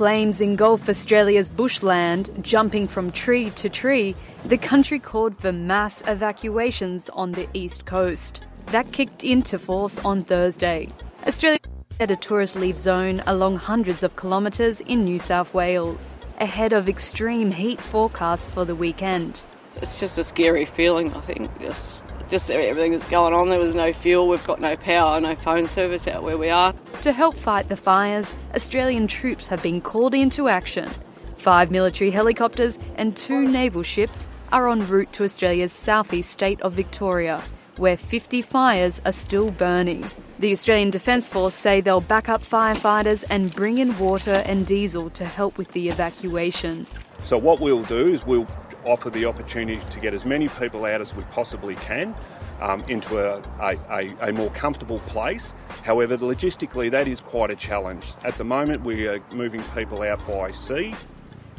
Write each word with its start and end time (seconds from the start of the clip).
flames 0.00 0.40
engulf 0.40 0.88
Australia's 0.88 1.50
bushland, 1.50 2.30
jumping 2.40 2.88
from 2.88 3.12
tree 3.12 3.50
to 3.50 3.68
tree, 3.68 4.16
the 4.46 4.56
country 4.56 4.98
called 4.98 5.36
for 5.36 5.52
mass 5.52 6.00
evacuations 6.08 7.10
on 7.10 7.32
the 7.32 7.46
east 7.52 7.84
coast. 7.84 8.46
That 8.68 8.90
kicked 8.92 9.22
into 9.22 9.58
force 9.58 10.02
on 10.02 10.22
Thursday. 10.24 10.88
Australia 11.26 11.58
set 11.90 12.10
a 12.10 12.16
tourist 12.16 12.56
leave 12.56 12.78
zone 12.78 13.22
along 13.26 13.56
hundreds 13.56 14.02
of 14.02 14.16
kilometres 14.16 14.80
in 14.80 15.04
New 15.04 15.18
South 15.18 15.52
Wales, 15.52 16.16
ahead 16.38 16.72
of 16.72 16.88
extreme 16.88 17.50
heat 17.50 17.78
forecasts 17.78 18.48
for 18.48 18.64
the 18.64 18.74
weekend. 18.74 19.42
It's 19.76 20.00
just 20.00 20.16
a 20.16 20.24
scary 20.24 20.64
feeling, 20.64 21.12
I 21.12 21.20
think. 21.20 21.60
Just, 21.60 22.02
just 22.30 22.50
everything 22.50 22.92
that's 22.92 23.10
going 23.10 23.34
on. 23.34 23.48
There 23.48 23.58
was 23.58 23.74
no 23.74 23.92
fuel, 23.92 24.28
we've 24.28 24.46
got 24.46 24.60
no 24.60 24.76
power, 24.76 25.20
no 25.20 25.34
phone 25.34 25.66
service 25.66 26.06
out 26.06 26.22
where 26.22 26.38
we 26.38 26.48
are. 26.48 26.72
To 27.02 27.12
help 27.12 27.36
fight 27.36 27.68
the 27.68 27.76
fires, 27.76 28.36
Australian 28.54 29.08
troops 29.08 29.48
have 29.48 29.62
been 29.62 29.80
called 29.80 30.14
into 30.14 30.48
action. 30.48 30.88
Five 31.36 31.70
military 31.70 32.10
helicopters 32.10 32.78
and 32.96 33.16
two 33.16 33.42
naval 33.42 33.82
ships 33.82 34.28
are 34.52 34.68
en 34.68 34.86
route 34.86 35.12
to 35.14 35.24
Australia's 35.24 35.72
southeast 35.72 36.30
state 36.30 36.60
of 36.62 36.72
Victoria, 36.72 37.42
where 37.76 37.96
50 37.96 38.42
fires 38.42 39.00
are 39.04 39.12
still 39.12 39.50
burning. 39.50 40.04
The 40.38 40.52
Australian 40.52 40.90
Defence 40.90 41.28
Force 41.28 41.54
say 41.54 41.80
they'll 41.80 42.00
back 42.00 42.28
up 42.28 42.42
firefighters 42.42 43.24
and 43.28 43.54
bring 43.54 43.78
in 43.78 43.98
water 43.98 44.42
and 44.46 44.66
diesel 44.66 45.10
to 45.10 45.24
help 45.24 45.58
with 45.58 45.72
the 45.72 45.88
evacuation. 45.88 46.86
So, 47.18 47.36
what 47.36 47.60
we'll 47.60 47.82
do 47.82 48.08
is 48.08 48.24
we'll 48.24 48.46
offer 48.86 49.10
the 49.10 49.24
opportunity 49.26 49.80
to 49.90 50.00
get 50.00 50.14
as 50.14 50.24
many 50.24 50.48
people 50.48 50.84
out 50.84 51.00
as 51.00 51.14
we 51.14 51.22
possibly 51.24 51.74
can 51.76 52.14
um, 52.60 52.80
into 52.88 53.18
a, 53.18 53.42
a, 53.60 54.14
a, 54.20 54.32
more 54.32 54.50
comfortable 54.50 54.98
place. 55.00 55.54
However, 55.84 56.16
logistically, 56.18 56.90
that 56.90 57.08
is 57.08 57.20
quite 57.20 57.50
a 57.50 57.56
challenge. 57.56 58.12
At 58.22 58.34
the 58.34 58.44
moment, 58.44 58.82
we 58.84 59.06
are 59.06 59.20
moving 59.34 59.62
people 59.74 60.02
out 60.02 60.26
by 60.26 60.52
sea. 60.52 60.92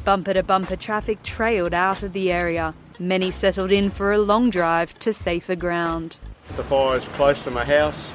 Bumper 0.03 0.33
to 0.33 0.43
bumper 0.43 0.75
traffic 0.75 1.21
trailed 1.23 1.73
out 1.73 2.03
of 2.03 2.13
the 2.13 2.31
area. 2.31 2.73
Many 2.99 3.31
settled 3.31 3.71
in 3.71 3.89
for 3.89 4.11
a 4.11 4.17
long 4.17 4.49
drive 4.49 4.97
to 4.99 5.13
safer 5.13 5.55
ground. 5.55 6.17
The 6.55 6.63
fire 6.63 6.97
is 6.97 7.07
close 7.09 7.43
to 7.43 7.51
my 7.51 7.63
house, 7.63 8.13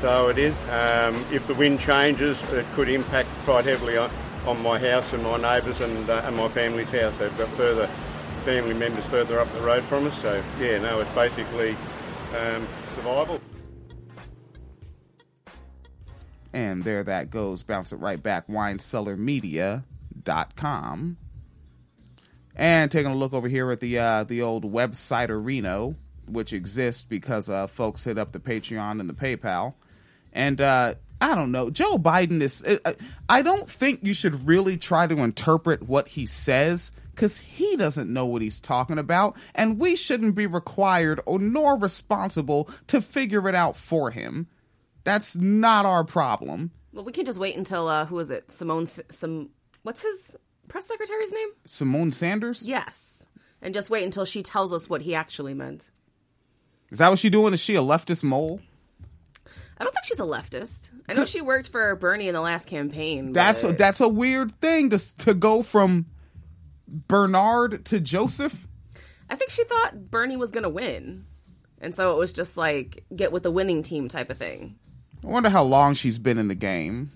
so 0.00 0.28
it 0.28 0.38
is. 0.38 0.54
Um, 0.70 1.14
if 1.32 1.46
the 1.46 1.54
wind 1.54 1.80
changes, 1.80 2.52
it 2.52 2.66
could 2.74 2.88
impact 2.88 3.28
quite 3.44 3.64
heavily 3.64 3.96
on, 3.96 4.10
on 4.46 4.60
my 4.62 4.78
house 4.78 5.12
and 5.12 5.22
my 5.22 5.36
neighbours 5.36 5.80
and, 5.80 6.10
uh, 6.10 6.22
and 6.24 6.36
my 6.36 6.48
family's 6.48 6.90
house. 6.90 7.16
They've 7.18 7.38
got 7.38 7.48
further 7.50 7.88
family 8.46 8.72
members 8.74 9.04
further 9.06 9.40
up 9.40 9.52
the 9.54 9.60
road 9.60 9.82
from 9.82 10.06
us. 10.06 10.22
So 10.22 10.40
yeah, 10.60 10.78
no, 10.78 11.00
it's 11.00 11.10
basically 11.10 11.70
um, 12.38 12.64
survival. 12.94 13.40
And 16.52 16.84
there 16.84 17.02
that 17.02 17.30
goes. 17.30 17.64
Bounce 17.64 17.90
it 17.92 17.96
right 17.96 18.22
back. 18.22 18.46
WineCellarMedia.com. 18.46 21.16
And 22.54 22.90
taking 22.90 23.10
a 23.10 23.16
look 23.16 23.32
over 23.32 23.48
here 23.48 23.72
at 23.72 23.80
the 23.80 23.98
uh, 23.98 24.22
the 24.22 24.42
old 24.42 24.62
website 24.64 25.44
Reno, 25.44 25.96
which 26.28 26.52
exists 26.52 27.02
because 27.02 27.50
uh, 27.50 27.66
folks 27.66 28.04
hit 28.04 28.16
up 28.16 28.30
the 28.30 28.38
Patreon 28.38 29.00
and 29.00 29.10
the 29.10 29.14
PayPal. 29.14 29.74
And 30.32 30.60
uh, 30.60 30.94
I 31.20 31.34
don't 31.34 31.50
know. 31.50 31.68
Joe 31.68 31.98
Biden 31.98 32.40
is. 32.40 32.62
Uh, 32.62 32.92
I 33.28 33.42
don't 33.42 33.68
think 33.68 34.04
you 34.04 34.14
should 34.14 34.46
really 34.46 34.76
try 34.76 35.08
to 35.08 35.18
interpret 35.18 35.82
what 35.82 36.06
he 36.06 36.26
says 36.26 36.92
because 37.16 37.38
he 37.38 37.76
doesn't 37.76 38.12
know 38.12 38.26
what 38.26 38.42
he's 38.42 38.60
talking 38.60 38.98
about, 38.98 39.36
and 39.54 39.80
we 39.80 39.96
shouldn't 39.96 40.34
be 40.34 40.46
required 40.46 41.18
or 41.24 41.38
nor 41.38 41.76
responsible 41.76 42.68
to 42.88 43.00
figure 43.00 43.48
it 43.48 43.54
out 43.54 43.76
for 43.76 44.10
him. 44.10 44.46
That's 45.02 45.34
not 45.34 45.86
our 45.86 46.04
problem. 46.04 46.70
Well, 46.92 47.04
we 47.04 47.12
can 47.12 47.24
just 47.24 47.38
wait 47.38 47.56
until 47.56 47.88
uh, 47.88 48.04
who 48.04 48.18
is 48.18 48.30
it? 48.30 48.48
Symone. 48.48 48.88
Some 49.10 49.48
what's 49.82 50.02
his 50.02 50.36
press 50.68 50.86
secretary's 50.86 51.32
name? 51.32 51.48
Symone 51.66 52.12
Sanders. 52.12 52.68
Yes, 52.68 53.24
and 53.62 53.72
just 53.72 53.88
wait 53.88 54.04
until 54.04 54.24
she 54.24 54.42
tells 54.42 54.72
us 54.72 54.88
what 54.88 55.02
he 55.02 55.14
actually 55.14 55.54
meant. 55.54 55.90
Is 56.90 56.98
that 56.98 57.08
what 57.08 57.18
she 57.18 57.30
doing? 57.30 57.54
Is 57.54 57.60
she 57.60 57.74
a 57.74 57.80
leftist 57.80 58.22
mole? 58.22 58.60
I 59.78 59.84
don't 59.84 59.92
think 59.92 60.04
she's 60.04 60.20
a 60.20 60.22
leftist. 60.22 60.90
I 61.08 61.14
know 61.14 61.24
she 61.26 61.40
worked 61.40 61.68
for 61.70 61.96
Bernie 61.96 62.28
in 62.28 62.34
the 62.34 62.40
last 62.40 62.66
campaign. 62.66 63.32
That's 63.32 63.62
but... 63.62 63.78
that's 63.78 64.00
a 64.00 64.08
weird 64.08 64.60
thing 64.60 64.90
to 64.90 65.16
to 65.18 65.32
go 65.32 65.62
from 65.62 66.06
Bernard 66.88 67.84
to 67.86 68.00
Joseph? 68.00 68.66
I 69.28 69.36
think 69.36 69.50
she 69.50 69.64
thought 69.64 70.10
Bernie 70.10 70.36
was 70.36 70.50
going 70.50 70.62
to 70.62 70.68
win. 70.68 71.26
And 71.80 71.94
so 71.94 72.12
it 72.12 72.18
was 72.18 72.32
just 72.32 72.56
like 72.56 73.04
get 73.14 73.32
with 73.32 73.42
the 73.42 73.50
winning 73.50 73.82
team 73.82 74.08
type 74.08 74.30
of 74.30 74.38
thing. 74.38 74.76
I 75.22 75.26
wonder 75.26 75.48
how 75.48 75.62
long 75.62 75.94
she's 75.94 76.18
been 76.18 76.38
in 76.38 76.48
the 76.48 76.54
game. 76.54 77.10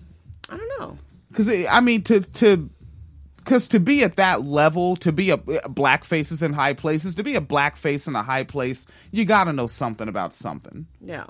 I 0.49 0.57
don't 0.57 0.79
know. 0.79 0.97
Cuz 1.33 1.47
I 1.49 1.79
mean 1.79 2.03
to 2.03 2.21
to 2.21 2.69
cuz 3.45 3.67
to 3.69 3.79
be 3.79 4.03
at 4.03 4.17
that 4.17 4.43
level, 4.43 4.97
to 4.97 5.11
be 5.11 5.29
a 5.29 5.37
black 5.37 6.03
faces 6.03 6.43
in 6.43 6.53
high 6.53 6.73
places, 6.73 7.15
to 7.15 7.23
be 7.23 7.35
a 7.35 7.41
black 7.41 7.77
face 7.77 8.07
in 8.07 8.15
a 8.15 8.23
high 8.23 8.43
place, 8.43 8.85
you 9.11 9.25
got 9.25 9.45
to 9.45 9.53
know 9.53 9.67
something 9.67 10.07
about 10.07 10.33
something. 10.33 10.87
Yeah. 10.99 11.25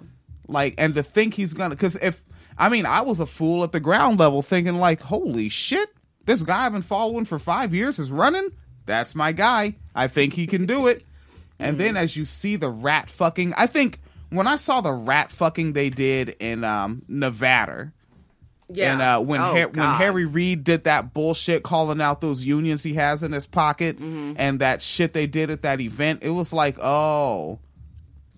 Like 0.48 0.74
and 0.78 0.96
to 0.96 1.04
think 1.04 1.36
he's 1.36 1.54
going 1.54 1.70
to 1.70 1.78
cuz 1.78 1.96
if 2.02 2.24
I 2.58 2.70
mean, 2.70 2.86
I 2.86 3.02
was 3.02 3.20
a 3.20 3.26
fool 3.26 3.64
at 3.64 3.72
the 3.72 3.80
ground 3.80 4.20
level 4.20 4.42
thinking 4.42 4.76
like, 4.76 5.02
"Holy 5.02 5.50
shit, 5.50 5.90
this 6.26 6.44
guy 6.44 6.66
I've 6.66 6.74
been 6.74 6.82
following 6.82 7.26
for 7.26 7.40
five 7.40 7.74
years 7.74 8.00
is 8.00 8.12
running. 8.12 8.50
That's 8.86 9.16
my 9.16 9.32
guy. 9.32 9.76
I 9.96 10.08
think 10.08 10.34
he 10.34 10.48
can 10.48 10.66
do 10.66 10.88
it. 10.88 11.06
And 11.60 11.78
then 11.78 11.96
as 11.96 12.18
you 12.18 12.26
see 12.26 12.56
the 12.56 12.70
rat 12.70 13.10
fucking, 13.10 13.54
I 13.56 13.68
think 13.68 14.00
when 14.30 14.48
I 14.48 14.56
saw 14.56 14.82
the 14.82 14.92
rat 14.92 15.32
fucking 15.32 15.74
they 15.74 15.92
did 15.92 16.36
in 16.40 16.64
um, 16.64 17.04
Nevada, 17.08 17.94
yeah. 18.74 18.94
And 18.94 19.02
uh, 19.02 19.20
when 19.20 19.42
oh, 19.42 19.54
when 19.54 19.90
Harry 19.90 20.26
Reid 20.26 20.64
did 20.64 20.86
that 20.86 21.14
bullshit 21.14 21.64
calling 21.64 22.00
out 22.00 22.22
those 22.22 22.44
unions 22.44 22.84
he 22.84 22.94
has 22.94 23.22
in 23.22 23.32
his 23.32 23.46
pocket 23.46 23.98
mm-hmm. 23.98 24.34
and 24.38 24.60
that 24.60 24.82
shit 24.82 25.14
they 25.14 25.28
did 25.28 25.50
at 25.50 25.64
that 25.64 25.82
event, 25.82 26.24
it 26.24 26.30
was 26.30 26.54
like, 26.54 26.78
oh, 26.80 27.60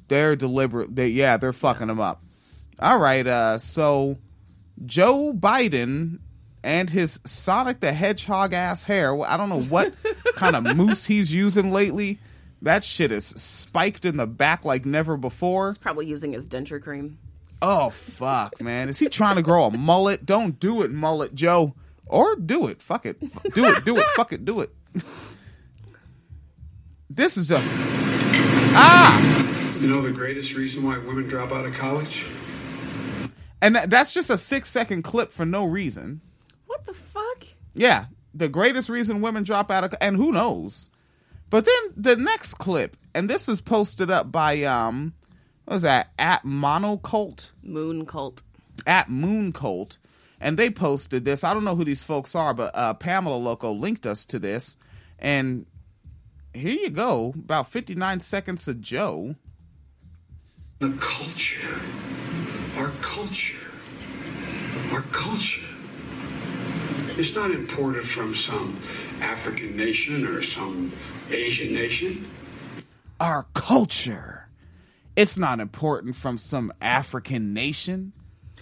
they're 0.08 0.36
deliberate. 0.36 0.96
They, 0.96 1.10
yeah, 1.10 1.38
they're 1.38 1.54
fucking 1.54 1.88
yeah. 1.88 1.92
him 1.92 2.00
up. 2.00 2.24
All 2.80 2.98
right. 2.98 3.26
Uh, 3.26 3.58
so 3.60 4.18
Joe 4.86 5.34
Biden 5.38 6.20
and 6.64 6.90
his 6.90 7.20
Sonic 7.26 7.82
the 7.82 7.94
Hedgehog 7.94 8.54
ass 8.54 8.84
hair. 8.84 9.20
I 9.22 9.38
don't 9.38 9.50
know 9.50 9.62
what 9.62 9.94
kind 10.36 10.56
of 10.56 10.64
mousse 10.64 11.06
he's 11.06 11.34
using 11.34 11.72
lately. 11.72 12.20
That 12.62 12.84
shit 12.84 13.12
is 13.12 13.26
spiked 13.26 14.06
in 14.06 14.18
the 14.18 14.26
back 14.26 14.64
like 14.64 14.86
never 14.86 15.18
before. 15.18 15.68
He's 15.68 15.78
probably 15.78 16.08
using 16.08 16.32
his 16.32 16.48
denture 16.48 16.82
cream. 16.82 17.18
Oh 17.62 17.90
fuck, 17.90 18.62
man! 18.62 18.90
Is 18.90 19.00
he 19.00 19.08
trying 19.08 19.36
to 19.36 19.42
grow 19.42 19.66
a 19.66 19.72
mullet? 19.72 20.26
Don't 20.26 20.60
do 20.60 20.82
it, 20.82 20.92
mullet 20.92 21.36
Joe. 21.36 21.76
Or 22.06 22.36
do 22.36 22.68
it. 22.68 22.82
Fuck 22.82 23.06
it. 23.06 23.20
Do 23.54 23.66
it. 23.66 23.86
Do 23.86 23.98
it. 23.98 24.06
Fuck 24.16 24.34
it. 24.34 24.44
Do 24.46 24.60
it. 24.60 24.72
this 27.10 27.38
is 27.38 27.52
a 27.52 27.60
ah. 28.76 29.80
You 29.80 29.88
know 29.88 30.02
the 30.02 30.12
greatest 30.12 30.54
reason 30.54 30.84
why 30.84 30.98
women 30.98 31.28
drop 31.28 31.52
out 31.52 31.66
of 31.66 31.74
college? 31.74 32.26
And 33.62 33.76
that, 33.76 33.90
that's 33.90 34.14
just 34.14 34.30
a 34.30 34.38
six 34.38 34.70
second 34.70 35.04
clip 35.04 35.32
for 35.32 35.46
no 35.46 35.66
reason. 35.66 36.22
What 37.74 37.80
the 37.80 37.82
fuck? 37.82 37.92
Yeah, 37.92 38.06
the 38.34 38.50
greatest 38.50 38.90
reason 38.90 39.22
women 39.22 39.44
drop 39.44 39.72
out 39.72 39.84
of 39.84 39.94
and 40.02 40.16
who 40.16 40.32
knows. 40.32 40.90
But 41.50 41.66
then 41.66 41.94
the 41.96 42.16
next 42.16 42.56
clip, 42.56 42.98
and 43.14 43.30
this 43.30 43.48
is 43.48 43.62
posted 43.62 44.10
up 44.10 44.32
by 44.32 44.64
um 44.64 45.14
what 45.66 45.76
was 45.76 45.84
that? 45.84 46.12
At 46.20 46.44
Monocult? 46.44 47.50
Moon 47.62 48.06
Cult. 48.06 48.42
At 48.86 49.10
Moon 49.10 49.54
Cult. 49.54 49.98
And 50.42 50.60
they 50.60 50.70
posted 50.70 51.24
this. 51.24 51.44
I 51.44 51.54
don't 51.54 51.64
know 51.64 51.76
who 51.76 51.86
these 51.86 52.04
folks 52.04 52.36
are, 52.36 52.54
but 52.54 52.76
uh, 52.76 52.96
Pamela 52.96 53.38
Loco 53.38 53.72
linked 53.72 54.06
us 54.06 54.26
to 54.26 54.40
this. 54.40 54.76
And 55.20 55.66
here 56.54 56.78
you 56.78 56.90
go. 56.90 57.34
About 57.34 57.70
59 57.70 58.20
seconds 58.20 58.68
of 58.68 58.82
Joe. 58.82 59.36
The 60.80 60.92
culture. 61.00 61.80
Our 62.76 62.90
culture. 63.02 63.56
Our 64.92 65.04
culture 65.14 65.62
it's 67.18 67.36
not 67.36 67.52
imported 67.52 68.08
from 68.08 68.34
some 68.34 68.80
African 69.22 69.78
nation 69.78 70.26
or 70.26 70.42
some 70.42 70.92
Asian 71.30 71.74
nation. 71.74 72.30
Our 73.20 73.46
culture. 73.54 74.50
It's 75.16 75.38
not 75.38 75.60
important 75.60 76.16
from 76.16 76.40
some 76.40 76.74
African 76.82 77.54
nation 77.54 78.14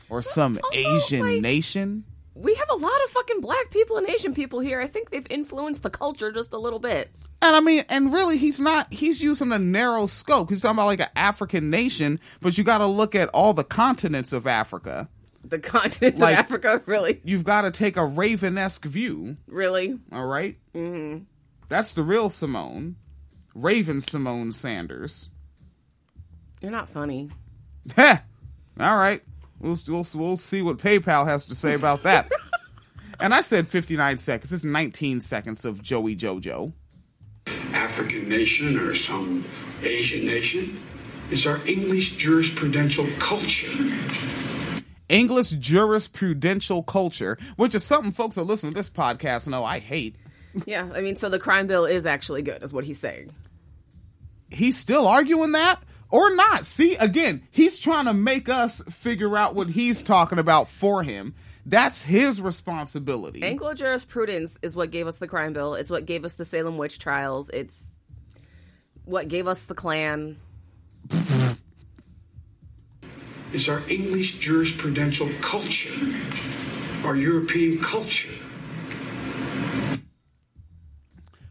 or 0.09 0.21
some 0.21 0.59
also, 0.61 0.77
Asian 0.77 1.21
like, 1.21 1.41
nation. 1.41 2.03
We 2.35 2.53
have 2.55 2.69
a 2.69 2.75
lot 2.75 3.03
of 3.05 3.11
fucking 3.11 3.39
black 3.39 3.69
people 3.71 3.97
and 3.97 4.09
Asian 4.09 4.33
people 4.33 4.59
here. 4.59 4.81
I 4.81 4.87
think 4.87 5.11
they've 5.11 5.27
influenced 5.29 5.83
the 5.83 5.89
culture 5.89 6.31
just 6.31 6.53
a 6.53 6.57
little 6.57 6.79
bit. 6.79 7.09
And 7.41 7.55
I 7.55 7.61
mean, 7.61 7.85
and 7.89 8.11
really, 8.11 8.37
he's 8.37 8.59
not, 8.59 8.93
he's 8.93 9.21
using 9.21 9.51
a 9.51 9.59
narrow 9.59 10.07
scope. 10.07 10.49
He's 10.49 10.61
talking 10.61 10.75
about 10.75 10.87
like 10.87 10.99
an 10.99 11.09
African 11.15 11.69
nation, 11.69 12.19
but 12.41 12.57
you 12.57 12.65
got 12.65 12.79
to 12.79 12.85
look 12.85 13.15
at 13.15 13.29
all 13.29 13.53
the 13.53 13.63
continents 13.63 14.33
of 14.33 14.45
Africa 14.45 15.09
the 15.51 15.59
continent 15.59 16.17
like, 16.17 16.33
of 16.33 16.39
Africa, 16.39 16.81
really. 16.87 17.21
You've 17.23 17.43
got 17.43 17.61
to 17.61 17.71
take 17.71 17.97
a 17.97 18.05
Raven-esque 18.05 18.85
view. 18.85 19.37
Really? 19.47 19.99
All 20.11 20.25
right? 20.25 20.57
Mm-hmm. 20.73 21.25
That's 21.69 21.93
the 21.93 22.01
real 22.01 22.31
Simone. 22.31 22.95
Raven 23.53 24.01
Simone 24.01 24.51
Sanders. 24.51 25.29
You're 26.61 26.71
not 26.71 26.89
funny. 26.89 27.29
Heh. 27.95 28.17
All 28.79 28.97
right. 28.97 29.21
We'll, 29.59 29.77
we'll, 29.87 30.05
we'll 30.15 30.37
see 30.37 30.63
what 30.63 30.77
PayPal 30.77 31.25
has 31.27 31.45
to 31.47 31.55
say 31.55 31.75
about 31.75 32.03
that. 32.03 32.31
And 33.21 33.35
I 33.35 33.41
said 33.41 33.67
59 33.67 34.17
seconds. 34.17 34.51
It's 34.51 34.63
19 34.63 35.21
seconds 35.21 35.63
of 35.63 35.79
Joey 35.83 36.15
Jojo. 36.15 36.73
African 37.71 38.27
nation 38.27 38.79
or 38.79 38.95
some 38.95 39.45
Asian 39.83 40.25
nation. 40.25 40.81
It's 41.29 41.45
our 41.45 41.65
English 41.67 42.17
jurisprudential 42.17 43.19
culture. 43.19 43.69
English 45.11 45.51
jurisprudential 45.51 46.85
culture, 46.85 47.37
which 47.57 47.75
is 47.75 47.83
something 47.83 48.11
folks 48.11 48.35
that 48.35 48.43
listen 48.43 48.69
to 48.69 48.75
this 48.75 48.89
podcast 48.89 49.47
know 49.47 49.63
I 49.63 49.79
hate. 49.79 50.15
Yeah, 50.65 50.89
I 50.93 51.01
mean, 51.01 51.17
so 51.17 51.29
the 51.29 51.39
crime 51.39 51.67
bill 51.67 51.85
is 51.85 52.05
actually 52.05 52.41
good, 52.41 52.63
is 52.63 52.73
what 52.73 52.85
he's 52.85 52.99
saying. 52.99 53.31
He's 54.49 54.77
still 54.77 55.07
arguing 55.07 55.53
that 55.53 55.81
or 56.09 56.35
not. 56.35 56.65
See, 56.65 56.95
again, 56.95 57.43
he's 57.51 57.79
trying 57.79 58.05
to 58.05 58.13
make 58.13 58.49
us 58.49 58.81
figure 58.89 59.37
out 59.37 59.55
what 59.55 59.69
he's 59.69 60.01
talking 60.03 60.39
about 60.39 60.67
for 60.67 61.03
him. 61.03 61.33
That's 61.65 62.01
his 62.01 62.41
responsibility. 62.41 63.43
Anglo 63.43 63.73
jurisprudence 63.73 64.57
is 64.61 64.75
what 64.75 64.91
gave 64.91 65.07
us 65.07 65.17
the 65.17 65.27
crime 65.27 65.53
bill. 65.53 65.75
It's 65.75 65.91
what 65.91 66.05
gave 66.05 66.25
us 66.25 66.35
the 66.35 66.45
Salem 66.45 66.77
witch 66.77 66.99
trials. 66.99 67.49
It's 67.53 67.77
what 69.05 69.27
gave 69.27 69.47
us 69.47 69.61
the 69.63 69.75
Klan. 69.75 70.37
It's 73.53 73.67
our 73.67 73.81
English 73.89 74.39
jurisprudential 74.39 75.41
culture, 75.41 75.91
our 77.05 77.15
European 77.15 77.79
culture. 77.81 78.29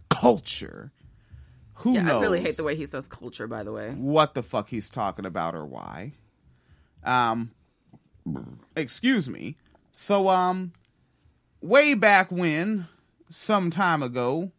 Culture. 0.08 0.92
Who 1.74 1.94
Yeah, 1.94 2.02
knows? 2.02 2.18
I 2.18 2.22
really 2.22 2.40
hate 2.40 2.56
the 2.56 2.64
way 2.64 2.74
he 2.76 2.86
says 2.86 3.06
culture, 3.08 3.46
by 3.46 3.62
the 3.62 3.72
way. 3.72 3.90
what 3.90 4.34
the 4.34 4.42
fuck 4.42 4.68
he's 4.68 4.90
talking 4.90 5.24
about 5.26 5.54
or 5.54 5.64
why. 5.64 6.12
Um, 7.04 7.52
excuse 8.76 9.28
me. 9.30 9.56
So, 9.92 10.28
um, 10.28 10.72
way 11.62 11.94
back 11.94 12.30
when, 12.30 12.86
some 13.30 13.70
time 13.70 14.02
ago, 14.02 14.52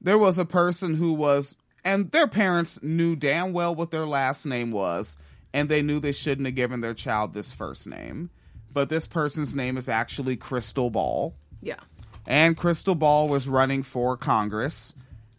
there 0.00 0.18
was 0.18 0.38
a 0.38 0.44
person 0.44 0.94
who 0.94 1.12
was, 1.12 1.56
and 1.84 2.10
their 2.12 2.26
parents 2.28 2.82
knew 2.82 3.14
damn 3.16 3.52
well 3.52 3.74
what 3.74 3.90
their 3.90 4.06
last 4.06 4.46
name 4.46 4.70
was, 4.70 5.16
and 5.52 5.68
they 5.68 5.82
knew 5.82 5.98
they 6.00 6.12
shouldn't 6.12 6.46
have 6.46 6.54
given 6.54 6.80
their 6.80 6.94
child 6.94 7.34
this 7.34 7.52
first 7.52 7.86
name. 7.86 8.30
But 8.72 8.88
this 8.88 9.06
person's 9.06 9.54
name 9.54 9.76
is 9.76 9.88
actually 9.88 10.36
Crystal 10.36 10.90
Ball 10.90 11.34
Yeah. 11.62 11.80
and 12.26 12.56
Crystal 12.56 12.94
Ball 12.94 13.28
was 13.28 13.48
running 13.48 13.82
for 13.82 14.16
Congress, 14.16 14.94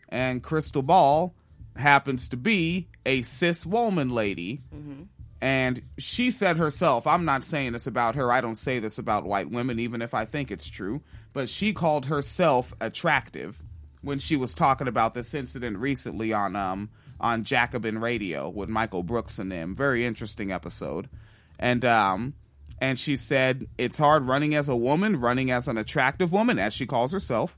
and 0.10 0.42
Crystal 0.44 0.82
Ball 0.82 1.34
happens 1.76 2.28
to 2.30 2.38
be 2.38 2.88
a 3.06 3.22
cis 3.22 3.66
woman 3.66 4.10
lady. 4.10 4.62
And 5.42 5.82
she 5.98 6.32
said 6.32 6.58
herself, 6.58 7.08
I'm 7.08 7.24
not 7.24 7.46
saying 7.46 7.72
this 7.72 7.88
about 7.88 8.16
her, 8.16 8.30
I 8.32 8.42
don't 8.42 8.56
say 8.56 8.80
this 8.80 8.98
about 8.98 9.24
white 9.26 9.50
women, 9.50 9.80
even 9.80 10.02
if 10.02 10.14
I 10.14 10.26
think 10.26 10.52
it's 10.52 10.68
true, 10.68 11.02
but 11.32 11.48
she 11.48 11.72
called 11.72 12.08
herself 12.08 12.74
attractive 12.82 13.64
when 14.02 14.20
she 14.20 14.36
was 14.36 14.54
talking 14.54 14.88
about 14.90 15.14
this 15.14 15.34
incident 15.34 15.78
recently 15.78 16.34
on 16.34 16.56
um 16.58 16.90
on 17.20 17.44
Jacobin 17.44 18.00
Radio 18.00 18.50
with 18.50 18.70
Michael 18.70 19.04
Brooks 19.04 19.40
and 19.40 19.52
them. 19.52 19.76
Very 19.76 20.06
interesting 20.06 20.52
episode. 20.52 21.10
And 21.58 21.84
um 21.86 22.34
and 22.82 22.98
she 22.98 23.18
said 23.18 23.68
it's 23.78 23.98
hard 23.98 24.26
running 24.26 24.56
as 24.56 24.70
a 24.70 24.76
woman, 24.76 25.20
running 25.20 25.52
as 25.52 25.68
an 25.68 25.78
attractive 25.78 26.32
woman, 26.32 26.58
as 26.60 26.74
she 26.74 26.86
calls 26.86 27.12
herself. 27.12 27.58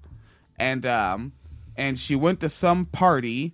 And 0.58 0.86
um 0.86 1.34
and 1.78 1.98
she 1.98 2.16
went 2.16 2.40
to 2.42 2.50
some 2.50 2.86
party 2.86 3.54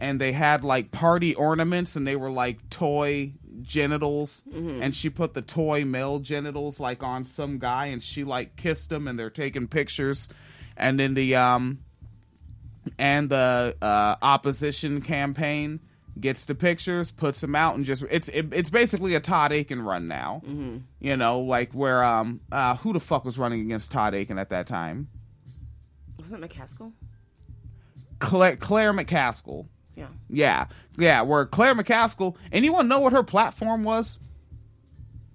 and 0.00 0.20
they 0.20 0.32
had 0.32 0.62
like 0.62 0.92
party 0.92 1.34
ornaments 1.34 1.96
and 1.96 2.06
they 2.06 2.16
were 2.16 2.30
like 2.30 2.70
toy 2.70 3.32
genitals 3.62 4.44
and 4.82 4.94
she 4.94 5.10
put 5.10 5.34
the 5.34 5.42
toy 5.42 5.84
male 5.84 6.20
genitals 6.20 6.78
like 6.78 7.02
on 7.02 7.24
some 7.24 7.58
guy 7.58 7.86
and 7.86 8.02
she 8.02 8.22
like 8.22 8.54
kissed 8.56 8.90
him 8.90 9.08
and 9.08 9.18
they're 9.18 9.30
taking 9.30 9.66
pictures 9.66 10.28
and 10.76 11.00
then 11.00 11.14
the 11.14 11.34
um 11.34 11.80
and 12.98 13.30
the 13.30 13.76
uh, 13.80 14.16
opposition 14.20 15.00
campaign 15.00 15.80
gets 16.20 16.46
the 16.46 16.54
pictures, 16.54 17.10
puts 17.10 17.40
them 17.40 17.54
out, 17.54 17.76
and 17.76 17.84
just 17.84 18.02
it's 18.10 18.28
it, 18.28 18.46
it's 18.52 18.70
basically 18.70 19.14
a 19.14 19.20
Todd 19.20 19.52
Akin 19.52 19.80
run 19.82 20.08
now. 20.08 20.42
Mm-hmm. 20.44 20.78
You 21.00 21.16
know, 21.16 21.40
like 21.40 21.72
where 21.72 22.02
um 22.02 22.40
uh, 22.50 22.76
who 22.76 22.92
the 22.92 23.00
fuck 23.00 23.24
was 23.24 23.38
running 23.38 23.60
against 23.60 23.90
Todd 23.92 24.14
Akin 24.14 24.38
at 24.38 24.50
that 24.50 24.66
time? 24.66 25.08
Wasn't 26.18 26.42
it 26.42 26.50
McCaskill? 26.50 26.92
Claire, 28.18 28.56
Claire 28.56 28.92
McCaskill. 28.92 29.68
Yeah. 29.94 30.08
Yeah, 30.28 30.66
yeah. 30.96 31.22
Where 31.22 31.46
Claire 31.46 31.74
McCaskill. 31.74 32.36
Anyone 32.52 32.88
know 32.88 33.00
what 33.00 33.12
her 33.12 33.22
platform 33.22 33.84
was? 33.84 34.18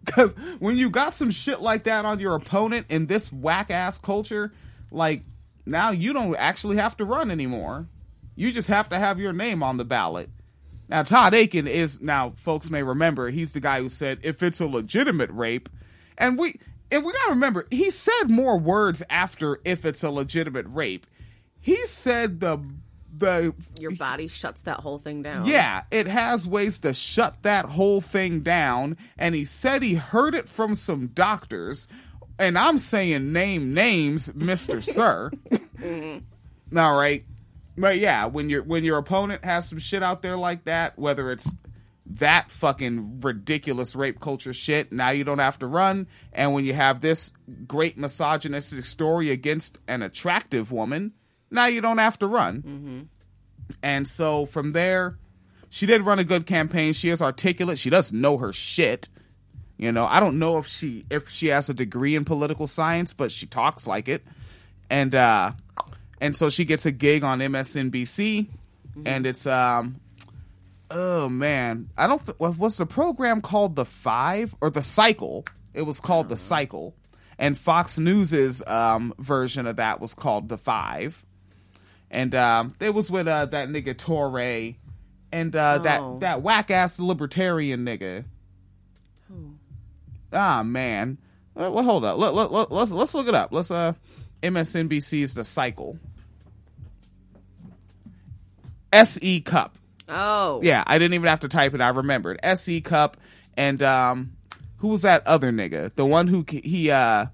Because 0.03 0.35
when 0.59 0.75
you 0.75 0.89
got 0.89 1.13
some 1.13 1.31
shit 1.31 1.61
like 1.61 1.85
that 1.85 2.03
on 2.03 2.19
your 2.19 2.35
opponent 2.35 2.87
in 2.89 3.07
this 3.07 3.31
whack 3.31 3.71
ass 3.71 3.97
culture, 3.97 4.51
like 4.91 5.23
now 5.65 5.91
you 5.91 6.13
don't 6.13 6.35
actually 6.35 6.77
have 6.77 6.97
to 6.97 7.05
run 7.05 7.31
anymore. 7.31 7.87
You 8.35 8.51
just 8.51 8.67
have 8.67 8.89
to 8.89 8.99
have 8.99 9.19
your 9.19 9.33
name 9.33 9.61
on 9.61 9.77
the 9.77 9.85
ballot. 9.85 10.29
Now 10.89 11.03
Todd 11.03 11.33
Akin 11.33 11.67
is 11.67 12.01
now 12.01 12.33
folks 12.37 12.69
may 12.69 12.83
remember 12.83 13.29
he's 13.29 13.53
the 13.53 13.59
guy 13.59 13.79
who 13.81 13.89
said 13.89 14.19
if 14.23 14.43
it's 14.43 14.59
a 14.59 14.67
legitimate 14.67 15.29
rape, 15.31 15.69
and 16.17 16.37
we 16.37 16.59
and 16.91 17.03
we 17.05 17.13
gotta 17.13 17.31
remember 17.31 17.65
he 17.69 17.89
said 17.89 18.29
more 18.29 18.57
words 18.57 19.01
after 19.09 19.59
if 19.65 19.85
it's 19.85 20.03
a 20.03 20.11
legitimate 20.11 20.65
rape. 20.69 21.07
He 21.59 21.77
said 21.87 22.39
the 22.41 22.59
the 23.15 23.53
Your 23.79 23.91
body 23.91 24.27
shuts 24.27 24.61
that 24.61 24.79
whole 24.79 24.97
thing 24.97 25.21
down. 25.21 25.45
yeah, 25.45 25.83
it 25.91 26.07
has 26.07 26.47
ways 26.47 26.79
to 26.79 26.93
shut 26.93 27.43
that 27.43 27.65
whole 27.65 28.01
thing 28.01 28.41
down. 28.41 28.97
And 29.17 29.35
he 29.35 29.45
said 29.45 29.83
he 29.83 29.93
heard 29.93 30.33
it 30.33 30.49
from 30.49 30.75
some 30.75 31.07
doctors. 31.07 31.87
And 32.39 32.57
I'm 32.57 32.77
saying 32.77 33.31
name 33.31 33.73
names, 33.73 34.29
Mr. 34.29 34.83
Sir. 34.93 35.31
Mm-hmm. 35.49 36.77
All 36.77 36.97
right. 36.97 37.25
But 37.77 37.97
yeah, 37.97 38.27
when 38.27 38.49
your 38.49 38.63
when 38.63 38.83
your 38.83 38.97
opponent 38.97 39.43
has 39.43 39.67
some 39.67 39.79
shit 39.79 40.03
out 40.03 40.21
there 40.21 40.37
like 40.37 40.65
that, 40.65 40.97
whether 40.97 41.31
it's 41.31 41.53
that 42.05 42.51
fucking 42.51 43.21
ridiculous 43.21 43.95
rape 43.95 44.19
culture 44.19 44.53
shit, 44.53 44.91
now 44.91 45.09
you 45.09 45.23
don't 45.23 45.39
have 45.39 45.57
to 45.59 45.67
run. 45.67 46.07
And 46.31 46.53
when 46.53 46.65
you 46.65 46.73
have 46.73 46.99
this 46.99 47.31
great 47.65 47.97
misogynistic 47.97 48.85
story 48.85 49.31
against 49.31 49.79
an 49.87 50.01
attractive 50.01 50.71
woman, 50.71 51.13
now 51.49 51.65
you 51.65 51.81
don't 51.81 51.97
have 51.97 52.19
to 52.19 52.27
run. 52.27 52.61
Mm-hmm. 52.61 53.01
And 53.81 54.07
so 54.07 54.45
from 54.45 54.73
there, 54.73 55.17
she 55.69 55.85
did 55.85 56.01
run 56.01 56.19
a 56.19 56.23
good 56.23 56.45
campaign. 56.45 56.93
She 56.93 57.09
is 57.09 57.21
articulate. 57.21 57.79
She 57.79 57.89
does 57.89 58.13
know 58.13 58.37
her 58.37 58.53
shit. 58.53 59.09
You 59.83 59.91
know, 59.91 60.05
I 60.05 60.19
don't 60.21 60.39
know 60.39 60.57
if 60.59 60.65
she 60.67 61.03
if 61.11 61.29
she 61.29 61.47
has 61.47 61.69
a 61.69 61.73
degree 61.73 62.15
in 62.15 62.23
political 62.23 62.67
science, 62.67 63.13
but 63.13 63.31
she 63.31 63.45
talks 63.45 63.85
like 63.85 64.07
it. 64.07 64.23
And 64.89 65.13
uh 65.13 65.51
and 66.21 66.35
so 66.35 66.49
she 66.49 66.63
gets 66.63 66.85
a 66.85 66.91
gig 66.91 67.23
on 67.23 67.39
MSNBC 67.39 68.47
and 69.05 69.25
it's 69.27 69.45
um 69.45 69.99
oh 70.89 71.27
man, 71.27 71.89
I 71.97 72.07
don't 72.07 72.21
what 72.39 72.57
was 72.57 72.77
the 72.77 72.85
program 72.85 73.41
called 73.41 73.75
The 73.75 73.83
5 73.85 74.55
or 74.61 74.69
The 74.69 74.81
Cycle? 74.81 75.43
It 75.73 75.81
was 75.81 75.99
called 75.99 76.29
The 76.29 76.37
Cycle. 76.37 76.95
And 77.37 77.57
Fox 77.57 77.99
News's 77.99 78.63
um 78.65 79.13
version 79.19 79.67
of 79.67 79.75
that 79.75 79.99
was 79.99 80.13
called 80.13 80.47
The 80.49 80.57
5 80.57 81.25
and 82.09 82.35
um, 82.35 82.75
it 82.79 82.93
was 82.93 83.09
with 83.11 83.27
uh, 83.27 83.47
that 83.47 83.69
nigga 83.69 83.95
Touré 83.95 84.75
and 85.31 85.53
uh, 85.55 85.79
Oh. 85.79 85.83
that 85.83 86.19
that 86.21 86.41
whack 86.41 86.71
ass 86.71 86.99
libertarian 86.99 87.83
nigga. 87.85 88.23
Ah 90.33 90.63
man, 90.63 91.17
uh, 91.55 91.69
well 91.71 91.83
hold 91.83 92.05
up, 92.05 92.17
let, 92.17 92.33
let, 92.33 92.51
let, 92.51 92.71
let's 92.71 92.91
let's 92.91 93.13
look 93.13 93.27
it 93.27 93.35
up. 93.35 93.51
Let's 93.51 93.71
uh, 93.71 93.93
MSNBC's 94.41 95.33
The 95.33 95.43
Cycle. 95.43 95.97
S.E. 98.91 99.41
Cupp. 99.41 99.75
Oh. 100.07 100.59
Yeah, 100.61 100.83
I 100.85 100.99
didn't 100.99 101.15
even 101.15 101.27
have 101.27 101.39
to 101.39 101.47
type 101.47 101.73
it. 101.73 101.81
I 101.81 101.89
remembered 101.89 102.39
S.E. 102.43 102.81
Cupp 102.81 103.17
and 103.57 103.81
um, 103.81 104.33
who 104.77 104.89
was 104.89 105.03
that 105.03 105.25
other 105.25 105.51
nigga? 105.51 105.93
The 105.95 106.05
one 106.05 106.27
who 106.27 106.45
he 106.47 106.91
uh 106.91 107.27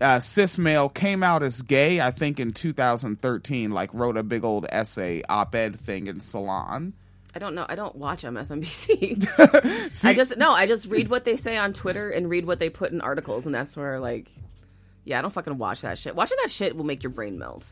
uh, 0.00 0.18
cis 0.18 0.58
male 0.58 0.88
came 0.88 1.22
out 1.22 1.44
as 1.44 1.62
gay, 1.62 2.00
I 2.00 2.10
think 2.10 2.40
in 2.40 2.52
2013, 2.52 3.70
like 3.70 3.94
wrote 3.94 4.16
a 4.16 4.24
big 4.24 4.42
old 4.42 4.66
essay, 4.68 5.22
op 5.28 5.54
ed 5.54 5.78
thing 5.78 6.08
in 6.08 6.18
Salon. 6.18 6.92
I 7.34 7.38
don't 7.38 7.54
know. 7.54 7.64
I 7.68 7.76
don't 7.76 7.96
watch 7.96 8.22
MSNBC. 8.24 10.04
I 10.04 10.14
just 10.14 10.36
no. 10.36 10.52
I 10.52 10.66
just 10.66 10.86
read 10.86 11.08
what 11.08 11.24
they 11.24 11.36
say 11.36 11.56
on 11.56 11.72
Twitter 11.72 12.10
and 12.10 12.28
read 12.28 12.46
what 12.46 12.58
they 12.58 12.68
put 12.68 12.92
in 12.92 13.00
articles, 13.00 13.46
and 13.46 13.54
that's 13.54 13.76
where 13.76 13.98
like, 13.98 14.30
yeah, 15.04 15.18
I 15.18 15.22
don't 15.22 15.32
fucking 15.32 15.56
watch 15.56 15.80
that 15.80 15.98
shit. 15.98 16.14
Watching 16.14 16.36
that 16.42 16.50
shit 16.50 16.76
will 16.76 16.84
make 16.84 17.02
your 17.02 17.10
brain 17.10 17.38
melt. 17.38 17.66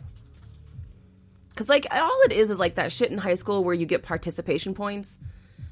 Cause 1.56 1.68
like 1.68 1.86
all 1.90 2.20
it 2.24 2.32
is 2.32 2.48
is 2.48 2.58
like 2.58 2.76
that 2.76 2.90
shit 2.90 3.10
in 3.10 3.18
high 3.18 3.34
school 3.34 3.62
where 3.62 3.74
you 3.74 3.84
get 3.84 4.02
participation 4.02 4.72
points, 4.72 5.18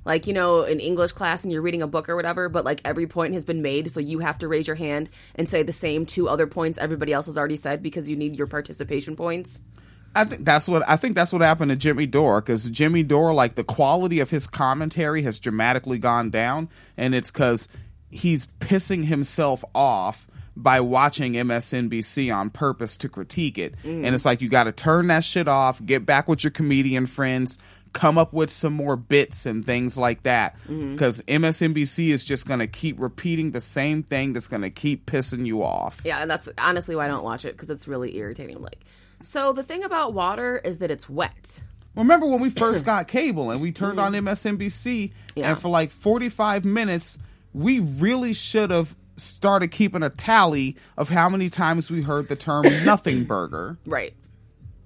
like 0.05 0.27
you 0.27 0.35
know 0.35 0.65
in 0.65 0.81
English 0.81 1.13
class 1.13 1.45
and 1.45 1.53
you're 1.53 1.63
reading 1.63 1.81
a 1.81 1.87
book 1.87 2.11
or 2.11 2.17
whatever, 2.17 2.51
but 2.51 2.67
like 2.67 2.83
every 2.85 3.07
point 3.07 3.33
has 3.33 3.47
been 3.47 3.63
made, 3.63 3.91
so 3.91 4.01
you 4.01 4.19
have 4.19 4.37
to 4.39 4.49
raise 4.49 4.67
your 4.67 4.77
hand 4.77 5.09
and 5.35 5.49
say 5.49 5.63
the 5.63 5.73
same 5.73 6.05
two 6.05 6.29
other 6.29 6.47
points 6.47 6.77
everybody 6.77 7.15
else 7.15 7.25
has 7.25 7.39
already 7.39 7.57
said 7.57 7.83
because 7.83 8.11
you 8.11 8.17
need 8.17 8.37
your 8.37 8.47
participation 8.47 9.17
points. 9.17 9.63
I 10.19 10.25
think 10.25 10.45
that's 10.45 10.67
what 10.67 10.89
I 10.89 10.97
think 10.97 11.15
that's 11.15 11.33
what 11.33 11.43
happened 11.43 11.71
to 11.71 11.77
Jimmy 11.77 12.07
Dore 12.07 12.41
because 12.41 12.69
Jimmy 12.71 13.05
Dore, 13.05 13.33
like 13.33 13.55
the 13.55 13.63
quality 13.63 14.19
of 14.19 14.31
his 14.31 14.49
commentary 14.49 15.23
has 15.23 15.39
dramatically 15.39 15.99
gone 15.99 16.31
down, 16.31 16.69
and 16.97 17.15
it's 17.15 17.31
because 17.31 17.69
he's 18.11 18.49
pissing 18.59 19.05
himself 19.05 19.65
off 19.75 20.27
by 20.57 20.81
watching 20.81 21.35
MSNBC 21.35 22.35
on 22.35 22.51
purpose 22.51 22.97
to 22.97 23.09
critique 23.09 23.59
it. 23.59 23.77
Mm. 23.85 24.05
And 24.05 24.15
it's 24.15 24.25
like 24.25 24.43
you 24.43 24.49
got 24.49 24.65
to 24.65 24.73
turn 24.73 25.07
that 25.07 25.23
shit 25.23 25.47
off, 25.47 25.85
get 25.87 26.05
back 26.05 26.27
with 26.27 26.43
your 26.43 26.51
comedian 26.51 27.07
friends, 27.07 27.61
come 27.93 28.19
up 28.19 28.33
with 28.33 28.51
some 28.51 28.73
more 28.73 28.97
bits 28.97 29.47
and 29.47 29.65
things 29.65 29.97
like 29.97 30.25
that. 30.25 30.57
Mm-hmm. 30.63 30.95
Because 30.95 31.21
MSNBC 31.23 32.09
is 32.09 32.25
just 32.25 32.47
going 32.47 32.59
to 32.59 32.67
keep 32.67 32.99
repeating 32.99 33.53
the 33.53 33.61
same 33.61 34.03
thing 34.03 34.33
that's 34.33 34.49
going 34.49 34.63
to 34.63 34.71
keep 34.71 35.07
pissing 35.07 35.47
you 35.47 35.63
off. 35.63 36.01
Yeah, 36.05 36.19
and 36.19 36.29
that's 36.29 36.49
honestly 36.59 36.97
why 36.97 37.05
I 37.05 37.09
don't 37.09 37.25
watch 37.25 37.45
it 37.45 37.53
because 37.53 37.71
it's 37.71 37.87
really 37.87 38.17
irritating. 38.17 38.57
I'm 38.57 38.63
like, 38.63 38.85
so 39.23 39.53
the 39.53 39.63
thing 39.63 39.85
about 39.85 40.15
water 40.15 40.59
is 40.65 40.79
that 40.79 40.91
it's 40.91 41.09
wet. 41.09 41.63
Remember 41.95 42.27
when 42.27 42.41
we 42.41 42.51
first 42.51 42.85
got 42.93 43.09
cable 43.09 43.51
and 43.51 43.61
we 43.61 43.73
turned 43.73 43.99
on 43.99 44.13
MSNBC, 44.13 45.13
Yeah. 45.35 45.51
and 45.51 45.61
for 45.61 45.69
like 45.69 45.91
45 45.91 46.65
minutes, 46.65 47.19
we 47.53 47.81
really 47.81 48.33
should 48.33 48.71
have 48.71 48.95
started 49.17 49.69
keeping 49.73 50.03
a 50.05 50.11
tally 50.11 50.77
of 50.97 51.09
how 51.09 51.29
many 51.29 51.51
times 51.51 51.91
we 51.91 52.03
heard 52.03 52.29
the 52.29 52.37
term 52.37 52.63
nothing 52.85 53.25
burger. 53.25 53.77
Right. 53.85 54.15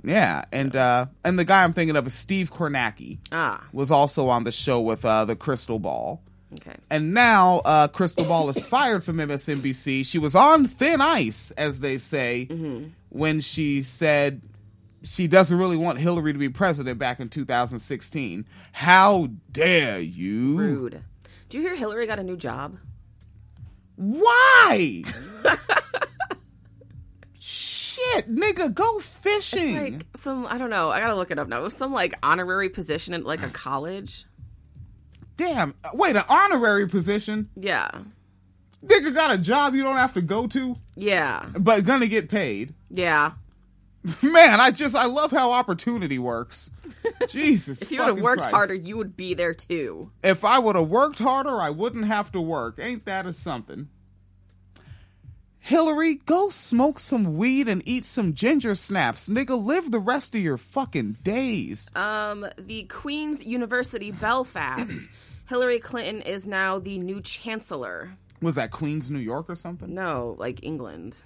Yeah, 0.05 0.45
and 0.53 0.75
uh, 0.75 1.07
and 1.25 1.39
the 1.39 1.45
guy 1.45 1.63
I'm 1.63 1.73
thinking 1.75 1.95
of 1.97 2.07
is 2.09 2.15
Steve 2.15 2.51
Kornacki. 2.51 3.19
Ah. 3.31 3.63
Was 3.73 3.91
also 3.93 4.27
on 4.29 4.43
the 4.43 4.51
show 4.51 4.81
with 4.81 5.05
uh, 5.05 5.25
the 5.27 5.37
Crystal 5.37 5.79
Ball. 5.79 6.21
Okay. 6.55 6.75
And 6.91 7.15
now 7.15 7.61
uh, 7.65 7.87
Crystal 7.89 8.25
Ball 8.25 8.49
is 8.51 8.67
fired 8.67 9.05
from 9.05 9.19
MSNBC. 9.19 10.05
She 10.05 10.19
was 10.19 10.35
on 10.35 10.67
thin 10.67 11.01
ice, 11.01 11.53
as 11.53 11.79
they 11.81 11.99
say, 11.99 12.49
when 13.13 13.41
she 13.41 13.83
said 13.83 14.41
she 15.03 15.27
doesn't 15.27 15.57
really 15.57 15.77
want 15.77 15.99
Hillary 15.99 16.33
to 16.33 16.39
be 16.39 16.49
president 16.49 16.99
back 16.99 17.21
in 17.21 17.29
2016. 17.29 18.47
How 18.73 19.29
dare 19.51 20.01
you? 20.01 20.57
Rude. 20.57 21.05
Do 21.49 21.59
you 21.59 21.63
hear 21.63 21.77
Hillary 21.77 22.07
got 22.07 22.19
a 22.19 22.23
new 22.23 22.37
job? 22.37 22.79
Why? 23.97 25.05
Shit, 27.39 28.35
nigga, 28.35 28.73
go 28.73 28.99
fishing. 29.01 29.95
Like 29.95 30.07
some, 30.17 30.47
I 30.49 30.57
don't 30.57 30.71
know. 30.71 30.91
I 30.91 31.01
gotta 31.01 31.15
look 31.15 31.31
it 31.31 31.39
up 31.39 31.49
now. 31.49 31.61
It 31.61 31.65
was 31.65 31.77
some 31.77 31.93
like 31.93 32.15
honorary 32.23 32.71
position 32.71 33.13
at 33.13 33.25
like 33.25 33.43
a 33.43 33.49
college. 33.49 34.25
Damn. 35.37 35.75
Wait, 35.93 36.17
an 36.17 36.25
honorary 36.29 36.89
position? 36.89 37.51
Yeah. 37.57 37.91
Nigga 38.85 39.15
got 39.15 39.33
a 39.33 39.39
job 39.39 39.75
you 39.75 39.83
don't 39.83 39.97
have 39.97 40.15
to 40.15 40.23
go 40.23 40.47
to, 40.49 40.77
Yeah. 40.97 41.47
but 41.59 41.85
gonna 41.85 42.09
get 42.09 42.29
paid. 42.29 42.75
Yeah. 42.91 43.33
Man, 44.23 44.61
I 44.61 44.71
just 44.73 44.97
I 44.97 45.07
love 45.07 45.31
how 45.31 45.53
opportunity 45.53 46.19
works. 46.19 46.71
Jesus. 47.29 47.81
If 47.83 47.93
you 47.93 48.01
would 48.01 48.09
have 48.09 48.21
worked 48.21 48.43
Christ. 48.43 48.55
harder, 48.55 48.75
you 48.75 48.97
would 48.97 49.17
be 49.17 49.35
there 49.35 49.55
too. 49.55 50.11
If 50.25 50.45
I 50.45 50.59
would 50.59 50.75
have 50.77 50.89
worked 50.89 51.19
harder, 51.21 51.61
I 51.61 51.71
wouldn't 51.71 52.07
have 52.07 52.33
to 52.33 52.41
work. 52.41 52.79
Ain't 52.81 53.05
that 53.07 53.27
a 53.27 53.33
something? 53.33 53.89
Hillary, 55.61 56.17
go 56.17 56.49
smoke 56.49 56.99
some 56.99 57.37
weed 57.37 57.69
and 57.69 57.83
eat 57.87 58.05
some 58.05 58.35
ginger 58.35 58.75
snaps. 58.75 59.29
Nigga, 59.29 59.63
live 59.65 59.93
the 59.93 60.01
rest 60.01 60.35
of 60.35 60.41
your 60.41 60.59
fucking 60.59 61.19
days. 61.23 61.89
Um, 61.95 62.45
the 62.59 62.83
Queen's 62.85 63.45
University 63.45 64.11
Belfast. 64.11 64.91
Hillary 65.49 65.79
Clinton 65.79 66.21
is 66.23 66.47
now 66.49 66.81
the 66.81 66.99
new 66.99 67.21
chancellor. 67.21 68.17
Was 68.43 68.57
that 68.57 68.71
Queens, 68.71 69.11
New 69.11 69.19
York 69.21 69.49
or 69.49 69.55
something? 69.55 69.95
No, 69.95 70.37
like 70.39 70.63
England. 70.63 71.17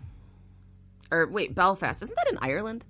Or 1.11 1.27
wait, 1.27 1.55
Belfast. 1.55 2.03
Isn't 2.03 2.15
that 2.17 2.31
in 2.31 2.39
Ireland? 2.41 2.85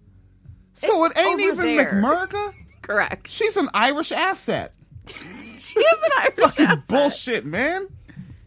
So 0.74 1.04
It's 1.04 1.18
it 1.18 1.24
ain't 1.24 1.40
even 1.40 1.56
there. 1.76 1.92
McMurrica? 1.94 2.52
Correct. 2.82 3.28
She's 3.28 3.56
an 3.56 3.68
Irish 3.72 4.12
asset. 4.12 4.74
She 5.58 5.80
is 5.80 6.02
an 6.04 6.10
Irish 6.20 6.36
Fucking 6.36 6.66
asset. 6.66 6.86
bullshit, 6.86 7.46
man. 7.46 7.88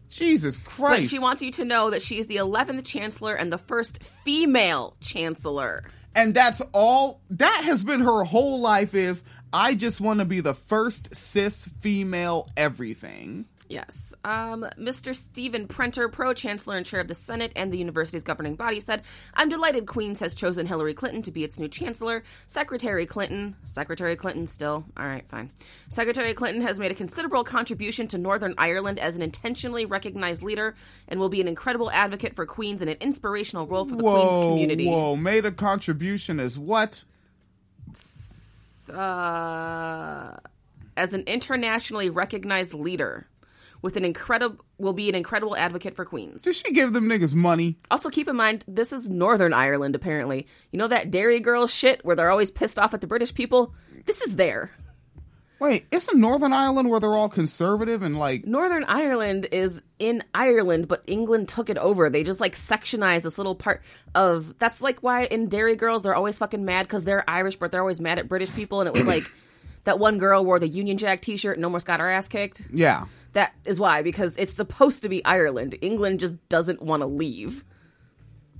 Jesus 0.10 0.60
But 0.60 0.70
Christ. 0.70 1.10
she 1.12 1.18
wants 1.20 1.42
you 1.42 1.52
to 1.54 1.66
know 1.66 1.90
that 1.90 2.02
she 2.04 2.20
is 2.20 2.28
the 2.28 2.36
11th 2.38 2.86
chancellor 2.86 3.34
and 3.34 3.52
the 3.52 3.58
first 3.58 4.00
female 4.24 4.96
chancellor. 5.02 5.84
and 6.16 6.34
that's 6.36 6.62
all 6.72 7.20
that 7.32 7.64
has 7.66 7.84
been 7.84 8.02
her 8.02 8.24
whole 8.24 8.60
life 8.60 8.94
is 8.94 9.24
I 9.52 9.74
just 9.74 10.00
want 10.00 10.20
to 10.20 10.26
be 10.26 10.40
the 10.40 10.54
first 10.54 11.14
cis 11.16 11.66
female 11.82 12.48
everything. 12.56 13.46
Yes. 13.68 13.98
Um, 14.24 14.66
Mr. 14.78 15.16
Stephen 15.16 15.68
Prenter, 15.68 16.10
pro 16.10 16.34
chancellor 16.34 16.76
and 16.76 16.86
chair 16.86 17.00
of 17.00 17.08
the 17.08 17.16
Senate 17.16 17.52
and 17.56 17.72
the 17.72 17.78
university's 17.78 18.24
governing 18.24 18.56
body, 18.56 18.80
said, 18.80 19.04
I'm 19.34 19.50
delighted 19.50 19.88
Queens 19.88 20.20
has 20.20 20.36
chosen 20.36 20.66
Hillary 20.66 20.94
Clinton 20.94 21.22
to 21.24 21.32
be 21.32 21.44
its 21.44 21.58
new 21.58 21.68
chancellor. 21.68 22.24
Secretary 22.48 23.06
Clinton, 23.06 23.56
Secretary 23.64 24.16
Clinton 24.16 24.46
still, 24.48 24.84
all 24.98 25.08
right, 25.08 25.28
fine. 25.28 25.52
Secretary 25.88 26.34
Clinton 26.34 26.62
has 26.62 26.78
made 26.80 26.92
a 26.92 26.96
considerable 26.96 27.44
contribution 27.44 28.08
to 28.10 28.18
Northern 28.18 28.54
Ireland 28.58 29.00
as 29.00 29.16
an 29.16 29.22
intentionally 29.22 29.86
recognized 29.86 30.42
leader 30.44 30.76
and 31.08 31.20
will 31.20 31.30
be 31.30 31.42
an 31.42 31.48
incredible 31.48 31.90
advocate 31.92 32.36
for 32.36 32.46
Queens 32.46 32.82
and 32.82 32.90
an 32.90 32.98
inspirational 33.00 33.68
role 33.68 33.86
for 33.86 33.96
the 33.96 34.04
Queens 34.04 34.46
community. 34.46 34.88
whoa, 34.88 35.16
made 35.16 35.46
a 35.46 35.52
contribution 35.52 36.40
as 36.40 36.60
what? 36.60 37.04
uh, 38.90 40.36
as 40.98 41.14
an 41.14 41.24
internationally 41.28 42.10
recognized 42.10 42.74
leader 42.74 43.28
with 43.82 43.96
an 43.98 44.06
incredible 44.06 44.64
will 44.78 44.94
be 44.94 45.10
an 45.10 45.16
incredible 45.16 45.56
advocate 45.56 45.96
for 45.96 46.06
Queens. 46.06 46.42
Did 46.42 46.56
she 46.56 46.72
give 46.74 46.94
them 46.94 47.08
niggas 47.10 47.34
money? 47.34 47.78
Also 47.92 48.10
keep 48.10 48.28
in 48.28 48.36
mind 48.36 48.64
this 48.68 48.92
is 48.92 49.10
Northern 49.10 49.54
Ireland 49.54 49.96
apparently. 49.96 50.48
You 50.72 50.80
know 50.80 50.88
that 50.88 51.12
Derry 51.12 51.40
Girl 51.40 51.68
shit 51.68 52.04
where 52.04 52.16
they're 52.16 52.32
always 52.32 52.52
pissed 52.52 52.80
off 52.80 52.94
at 52.94 53.02
the 53.02 53.08
British 53.08 53.34
people? 53.34 53.74
This 54.06 54.22
is 54.22 54.36
there. 54.36 54.72
Wait, 55.60 55.86
isn't 55.92 56.18
Northern 56.18 56.54
Ireland 56.54 56.90
where 56.90 57.02
they're 57.02 57.14
all 57.14 57.28
conservative 57.28 58.02
and 58.02 58.18
like 58.18 58.46
Northern 58.46 58.86
Ireland 58.86 59.46
is 59.52 59.82
in 60.00 60.24
Ireland, 60.34 60.88
but 60.88 61.04
England 61.06 61.50
took 61.50 61.70
it 61.70 61.78
over. 61.78 62.10
They 62.10 62.24
just 62.24 62.40
like 62.40 62.58
sectionized 62.58 63.24
this 63.24 63.38
little 63.38 63.56
part 63.56 63.82
of. 64.16 64.58
That's 64.58 64.80
like 64.80 65.04
why 65.04 65.26
in 65.26 65.50
Derry 65.50 65.76
Girls 65.76 66.02
they're 66.02 66.16
always 66.16 66.38
fucking 66.38 66.64
mad 66.64 66.84
because 66.84 67.04
they're 67.04 67.30
Irish, 67.30 67.58
but 67.58 67.72
they're 67.72 67.82
always 67.82 68.00
mad 68.00 68.20
at 68.20 68.30
British 68.30 68.54
people. 68.56 68.80
And 68.80 68.88
it 68.88 68.94
was 68.94 69.04
like 69.04 69.30
that 69.84 70.00
one 70.00 70.18
girl 70.18 70.46
wore 70.46 70.60
the 70.60 70.68
Union 70.68 70.98
Jack 70.98 71.22
T-shirt 71.22 71.58
and 71.58 71.66
almost 71.66 71.86
got 71.86 72.00
her 72.00 72.10
ass 72.10 72.30
kicked. 72.30 72.62
yeah. 72.74 73.06
That 73.34 73.54
is 73.66 73.80
why 73.80 74.02
because 74.02 74.34
it's 74.38 74.54
supposed 74.54 75.04
to 75.04 75.10
be 75.10 75.24
Ireland. 75.24 75.78
England 75.82 76.20
just 76.20 76.38
doesn't 76.50 76.82
want 76.82 77.02
to 77.02 77.08
leave. 77.08 77.64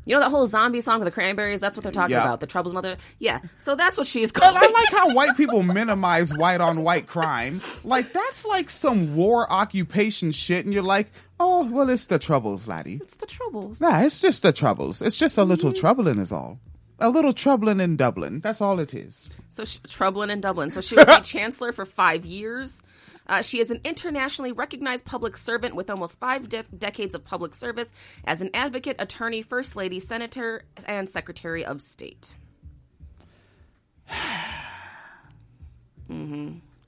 You 0.06 0.16
know 0.16 0.22
that 0.22 0.30
whole 0.32 0.48
zombie 0.48 0.82
song 0.82 1.00
with 1.00 1.06
the 1.06 1.12
Cranberries? 1.12 1.60
That's 1.60 1.78
what 1.78 1.84
they're 1.84 1.92
talking 1.92 2.16
Yeah. 2.16 2.24
about. 2.24 2.40
The 2.40 2.48
troubles 2.48 2.74
and 2.74 2.80
other. 2.80 2.98
Yeah. 3.20 3.42
So 3.60 3.76
that's 3.76 3.96
what 3.96 4.08
she's 4.08 4.32
called. 4.32 4.56
I 4.58 4.68
like 4.68 4.92
how 4.92 5.14
white 5.14 5.38
people 5.38 5.62
minimize 5.80 6.34
white 6.36 6.62
on 6.62 6.84
white 6.84 7.06
crime. 7.06 7.62
Like 7.84 8.12
that's 8.12 8.44
like 8.44 8.72
some 8.72 9.16
war 9.16 9.52
occupation 9.52 10.32
shit 10.32 10.66
and 10.66 10.74
you're 10.74 10.82
like, 10.82 11.12
"Oh, 11.40 11.70
well 11.70 11.90
it's 11.90 12.08
the 12.08 12.18
troubles, 12.18 12.68
laddie." 12.68 13.00
it's 13.04 13.16
the 13.16 13.28
troubles. 13.28 13.80
Nah, 13.80 14.02
it's 14.02 14.20
just 14.20 14.42
the 14.42 14.52
troubles. 14.52 15.02
It's 15.04 15.16
just 15.16 15.38
a 15.38 15.44
little 15.44 15.72
mm-hmm. 15.72 15.80
troubling 15.80 16.18
is 16.18 16.32
all. 16.32 16.60
A 16.98 17.10
little 17.10 17.32
troubling 17.32 17.80
in 17.80 17.96
Dublin. 17.96 18.40
That's 18.40 18.62
all 18.62 18.80
it 18.80 18.94
is. 18.94 19.30
So 19.50 19.64
she, 19.64 19.80
troubling 19.88 20.32
in 20.32 20.42
Dublin. 20.42 20.72
So 20.72 20.82
she 20.82 20.96
will 20.96 21.06
be 21.06 21.22
chancellor 21.24 21.72
for 21.72 21.86
five 21.86 22.26
years. 22.26 22.82
Uh, 23.30 23.44
she 23.44 23.60
is 23.60 23.70
an 23.70 23.80
internationally 23.86 24.52
recognized 24.52 25.06
public 25.06 25.38
servant 25.38 25.76
with 25.76 25.90
almost 25.90 26.20
five 26.20 26.50
de- 26.50 26.64
decades 26.64 27.14
of 27.14 27.24
public 27.24 27.54
service 27.54 27.90
as 28.26 28.42
an 28.42 28.50
advocate, 28.56 28.96
attorney, 28.98 29.44
first 29.44 29.76
lady, 29.76 30.00
senator, 30.00 30.64
and 30.88 31.08
secretary 31.08 31.64
of 31.64 31.80
state. 31.82 32.36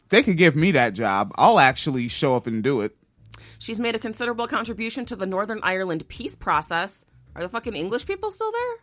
They 0.09 0.23
could 0.23 0.37
give 0.37 0.55
me 0.55 0.71
that 0.71 0.93
job. 0.93 1.31
I'll 1.35 1.59
actually 1.59 2.07
show 2.07 2.35
up 2.35 2.47
and 2.47 2.63
do 2.63 2.81
it. 2.81 2.97
She's 3.59 3.79
made 3.79 3.95
a 3.95 3.99
considerable 3.99 4.47
contribution 4.47 5.05
to 5.05 5.15
the 5.15 5.27
Northern 5.27 5.59
Ireland 5.61 6.07
peace 6.07 6.35
process. 6.35 7.05
Are 7.35 7.43
the 7.43 7.49
fucking 7.49 7.75
English 7.75 8.07
people 8.07 8.31
still 8.31 8.51
there? 8.51 8.75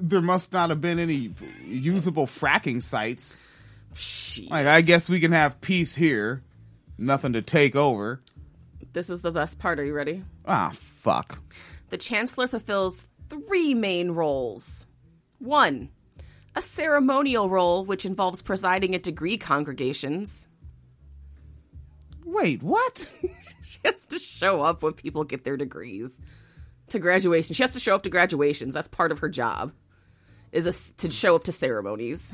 There 0.00 0.20
must 0.20 0.52
not 0.52 0.70
have 0.70 0.80
been 0.80 0.98
any 0.98 1.32
usable 1.64 2.26
fracking 2.26 2.82
sites. 2.82 3.38
Shit. 3.94 4.50
Like 4.50 4.66
I 4.66 4.80
guess 4.80 5.08
we 5.08 5.20
can 5.20 5.30
have 5.30 5.60
peace 5.60 5.94
here. 5.94 6.42
Nothing 6.96 7.32
to 7.32 7.42
take 7.42 7.74
over. 7.74 8.20
This 8.92 9.10
is 9.10 9.22
the 9.22 9.32
best 9.32 9.58
part. 9.58 9.80
Are 9.80 9.84
you 9.84 9.92
ready? 9.92 10.22
Ah, 10.46 10.70
fuck. 10.72 11.40
The 11.90 11.98
chancellor 11.98 12.46
fulfills 12.46 13.06
three 13.28 13.74
main 13.74 14.12
roles. 14.12 14.86
One, 15.38 15.90
a 16.54 16.62
ceremonial 16.62 17.48
role 17.48 17.84
which 17.84 18.06
involves 18.06 18.42
presiding 18.42 18.94
at 18.94 19.02
degree 19.02 19.36
congregations. 19.36 20.48
Wait, 22.24 22.62
what? 22.62 23.08
She 23.62 23.80
has 23.84 24.06
to 24.06 24.18
show 24.20 24.62
up 24.62 24.82
when 24.82 24.92
people 24.92 25.24
get 25.24 25.42
their 25.42 25.56
degrees 25.56 26.10
to 26.90 27.00
graduation. 27.00 27.54
She 27.54 27.62
has 27.64 27.72
to 27.72 27.80
show 27.80 27.96
up 27.96 28.04
to 28.04 28.10
graduations. 28.10 28.72
That's 28.72 28.88
part 28.88 29.10
of 29.10 29.18
her 29.18 29.28
job. 29.28 29.72
Is 30.52 30.66
a, 30.66 30.72
to 30.98 31.10
show 31.10 31.34
up 31.34 31.44
to 31.44 31.52
ceremonies. 31.52 32.32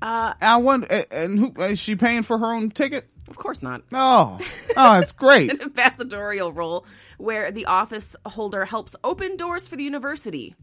Uh, 0.00 0.32
I 0.40 0.56
wonder, 0.56 1.04
and 1.10 1.38
who 1.38 1.52
is 1.62 1.78
she 1.78 1.96
paying 1.96 2.22
for 2.22 2.38
her 2.38 2.52
own 2.54 2.70
ticket? 2.70 3.08
Of 3.28 3.36
course 3.36 3.62
not. 3.62 3.82
Oh, 3.92 4.38
oh, 4.76 4.98
it's 4.98 5.12
great. 5.24 5.50
An 5.50 5.62
ambassadorial 5.62 6.52
role 6.52 6.84
where 7.18 7.52
the 7.52 7.66
office 7.66 8.16
holder 8.26 8.64
helps 8.64 8.96
open 9.04 9.36
doors 9.36 9.68
for 9.68 9.76
the 9.76 9.84
university. 9.84 10.54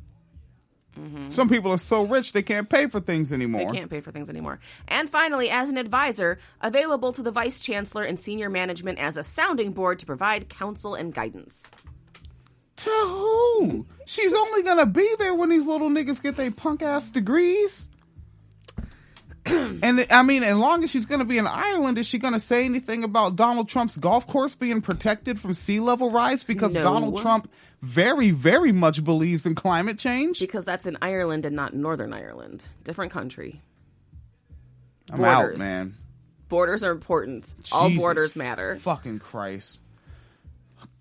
Mm-hmm. 0.99 1.29
Some 1.29 1.47
people 1.49 1.71
are 1.71 1.77
so 1.77 2.03
rich 2.03 2.33
they 2.33 2.41
can't 2.41 2.69
pay 2.69 2.87
for 2.87 2.99
things 2.99 3.31
anymore. 3.31 3.71
They 3.71 3.77
can't 3.77 3.89
pay 3.89 4.01
for 4.01 4.11
things 4.11 4.29
anymore. 4.29 4.59
And 4.87 5.09
finally, 5.09 5.49
as 5.49 5.69
an 5.69 5.77
advisor, 5.77 6.39
available 6.61 7.13
to 7.13 7.21
the 7.21 7.31
vice 7.31 7.59
chancellor 7.59 8.03
and 8.03 8.19
senior 8.19 8.49
management 8.49 8.99
as 8.99 9.15
a 9.15 9.23
sounding 9.23 9.71
board 9.71 9.99
to 9.99 10.05
provide 10.05 10.49
counsel 10.49 10.95
and 10.95 11.13
guidance. 11.13 11.63
To 12.77 12.89
who? 12.89 13.85
She's 14.05 14.33
only 14.33 14.63
gonna 14.63 14.85
be 14.85 15.07
there 15.19 15.33
when 15.33 15.49
these 15.49 15.67
little 15.67 15.89
niggas 15.89 16.23
get 16.23 16.37
their 16.37 16.51
punk 16.51 16.81
ass 16.81 17.09
degrees. 17.09 17.88
And 19.99 20.11
I 20.11 20.23
mean, 20.23 20.43
as 20.43 20.55
long 20.55 20.83
as 20.83 20.89
she's 20.89 21.05
gonna 21.05 21.25
be 21.25 21.37
in 21.37 21.47
Ireland, 21.47 21.97
is 21.97 22.07
she 22.07 22.17
gonna 22.17 22.39
say 22.39 22.65
anything 22.65 23.03
about 23.03 23.35
Donald 23.35 23.69
Trump's 23.69 23.97
golf 23.97 24.25
course 24.27 24.55
being 24.55 24.81
protected 24.81 25.39
from 25.39 25.53
sea 25.53 25.79
level 25.79 26.11
rise? 26.11 26.43
Because 26.43 26.73
No. 26.73 26.81
Donald 26.81 27.17
Trump 27.17 27.51
very, 27.81 28.31
very 28.31 28.71
much 28.71 29.03
believes 29.03 29.45
in 29.45 29.55
climate 29.55 29.97
change. 29.99 30.39
Because 30.39 30.65
that's 30.65 30.85
in 30.85 30.97
Ireland 31.01 31.45
and 31.45 31.55
not 31.55 31.73
Northern 31.73 32.13
Ireland. 32.13 32.63
Different 32.83 33.11
country. 33.11 33.61
I'm 35.11 35.23
out, 35.23 35.41
borders. 35.41 35.59
man. 35.59 35.95
Borders 36.49 36.83
are 36.83 36.91
important. 36.91 37.45
All 37.71 37.89
borders 37.95 38.35
matter. 38.35 38.75
Fucking 38.77 39.19
Christ. 39.19 39.79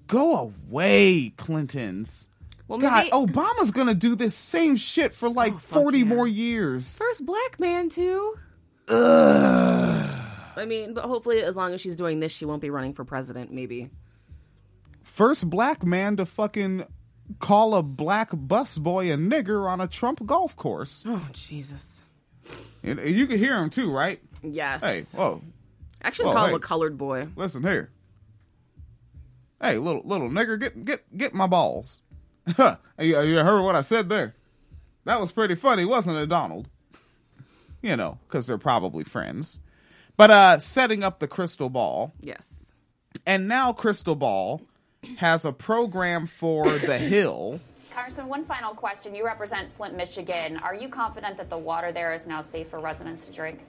Go 0.06 0.52
away, 0.68 1.32
Clintons. 1.36 2.28
Well, 2.66 2.78
God, 2.78 2.96
maybe 2.96 3.10
Obama's 3.10 3.70
gonna 3.70 3.94
do 3.94 4.14
this 4.14 4.34
same 4.34 4.76
shit 4.76 5.14
for 5.14 5.28
like 5.28 5.54
Oh, 5.54 5.58
40 5.58 5.98
yeah. 6.00 6.04
more 6.04 6.28
years. 6.28 6.96
first 6.98 7.24
black 7.24 7.58
man 7.58 7.88
too. 7.88 8.36
I 8.90 10.64
mean, 10.66 10.94
but 10.94 11.04
hopefully, 11.04 11.42
as 11.42 11.56
long 11.56 11.74
as 11.74 11.80
she's 11.80 11.96
doing 11.96 12.20
this, 12.20 12.32
she 12.32 12.44
won't 12.44 12.62
be 12.62 12.70
running 12.70 12.92
for 12.92 13.04
president. 13.04 13.52
Maybe. 13.52 13.90
First 15.02 15.48
black 15.48 15.84
man 15.84 16.16
to 16.16 16.26
fucking 16.26 16.84
call 17.38 17.74
a 17.74 17.82
black 17.82 18.30
busboy 18.30 19.12
a 19.12 19.16
nigger 19.16 19.68
on 19.68 19.80
a 19.80 19.88
Trump 19.88 20.24
golf 20.26 20.56
course. 20.56 21.04
Oh 21.06 21.28
Jesus. 21.32 22.02
And 22.82 23.00
you 23.00 23.26
can 23.26 23.38
hear 23.38 23.56
him 23.56 23.70
too, 23.70 23.90
right? 23.92 24.20
Yes. 24.42 24.82
Hey, 24.82 25.02
whoa, 25.14 25.42
Actually, 26.00 26.26
Whoa, 26.26 26.32
call 26.32 26.44
hey. 26.44 26.50
him 26.50 26.56
a 26.56 26.60
colored 26.60 26.96
boy. 26.96 27.28
listen 27.36 27.62
here. 27.64 27.90
Hey, 29.60 29.78
little 29.78 30.02
little 30.04 30.28
nigger, 30.28 30.58
get 30.58 30.84
get 30.84 31.16
get 31.16 31.34
my 31.34 31.46
balls. 31.46 32.02
you, 32.46 32.74
you 32.98 33.36
heard 33.38 33.62
what 33.62 33.74
I 33.74 33.80
said 33.82 34.08
there? 34.08 34.34
That 35.04 35.20
was 35.20 35.32
pretty 35.32 35.54
funny, 35.56 35.84
wasn't 35.84 36.18
it, 36.18 36.28
Donald? 36.28 36.68
You 37.82 37.96
know, 37.96 38.18
because 38.26 38.46
they're 38.46 38.58
probably 38.58 39.04
friends. 39.04 39.60
But 40.16 40.30
uh 40.30 40.58
setting 40.58 41.02
up 41.04 41.18
the 41.20 41.28
crystal 41.28 41.68
ball, 41.70 42.12
Yes. 42.20 42.48
and 43.26 43.46
now 43.48 43.72
Crystal 43.72 44.16
Ball 44.16 44.62
has 45.18 45.44
a 45.44 45.52
program 45.52 46.26
for 46.26 46.68
the 46.78 46.98
Hill. 47.14 47.60
Congressman, 47.94 48.28
one 48.28 48.44
final 48.44 48.74
question. 48.74 49.14
You 49.14 49.24
represent 49.24 49.72
Flint, 49.72 49.96
Michigan. 49.96 50.56
Are 50.58 50.74
you 50.74 50.88
confident 50.88 51.36
that 51.36 51.50
the 51.50 51.58
water 51.58 51.92
there 51.92 52.12
is 52.12 52.26
now 52.26 52.42
safe 52.42 52.68
for 52.68 52.80
residents 52.80 53.26
to 53.26 53.32
drink? 53.32 53.60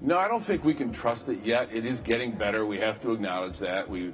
No, 0.00 0.18
I 0.18 0.28
don't 0.28 0.42
think 0.42 0.64
we 0.64 0.74
can 0.74 0.92
trust 0.92 1.28
it 1.28 1.40
yet. 1.44 1.68
It 1.72 1.84
is 1.84 2.00
getting 2.00 2.32
better. 2.32 2.64
We 2.64 2.78
have 2.78 3.00
to 3.02 3.12
acknowledge 3.12 3.58
that. 3.58 3.88
We, 3.88 4.12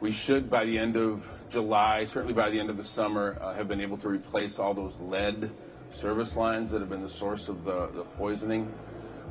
we 0.00 0.10
should, 0.12 0.50
by 0.50 0.64
the 0.64 0.76
end 0.78 0.96
of 0.96 1.24
July, 1.50 2.06
certainly 2.06 2.34
by 2.34 2.50
the 2.50 2.58
end 2.58 2.70
of 2.70 2.76
the 2.76 2.84
summer, 2.84 3.38
uh, 3.40 3.54
have 3.54 3.68
been 3.68 3.80
able 3.80 3.98
to 3.98 4.08
replace 4.08 4.58
all 4.58 4.74
those 4.74 4.96
lead 4.98 5.50
service 5.90 6.36
lines 6.36 6.70
that 6.70 6.80
have 6.80 6.88
been 6.88 7.02
the 7.02 7.08
source 7.08 7.48
of 7.48 7.64
the, 7.64 7.88
the 7.88 8.04
poisoning. 8.16 8.72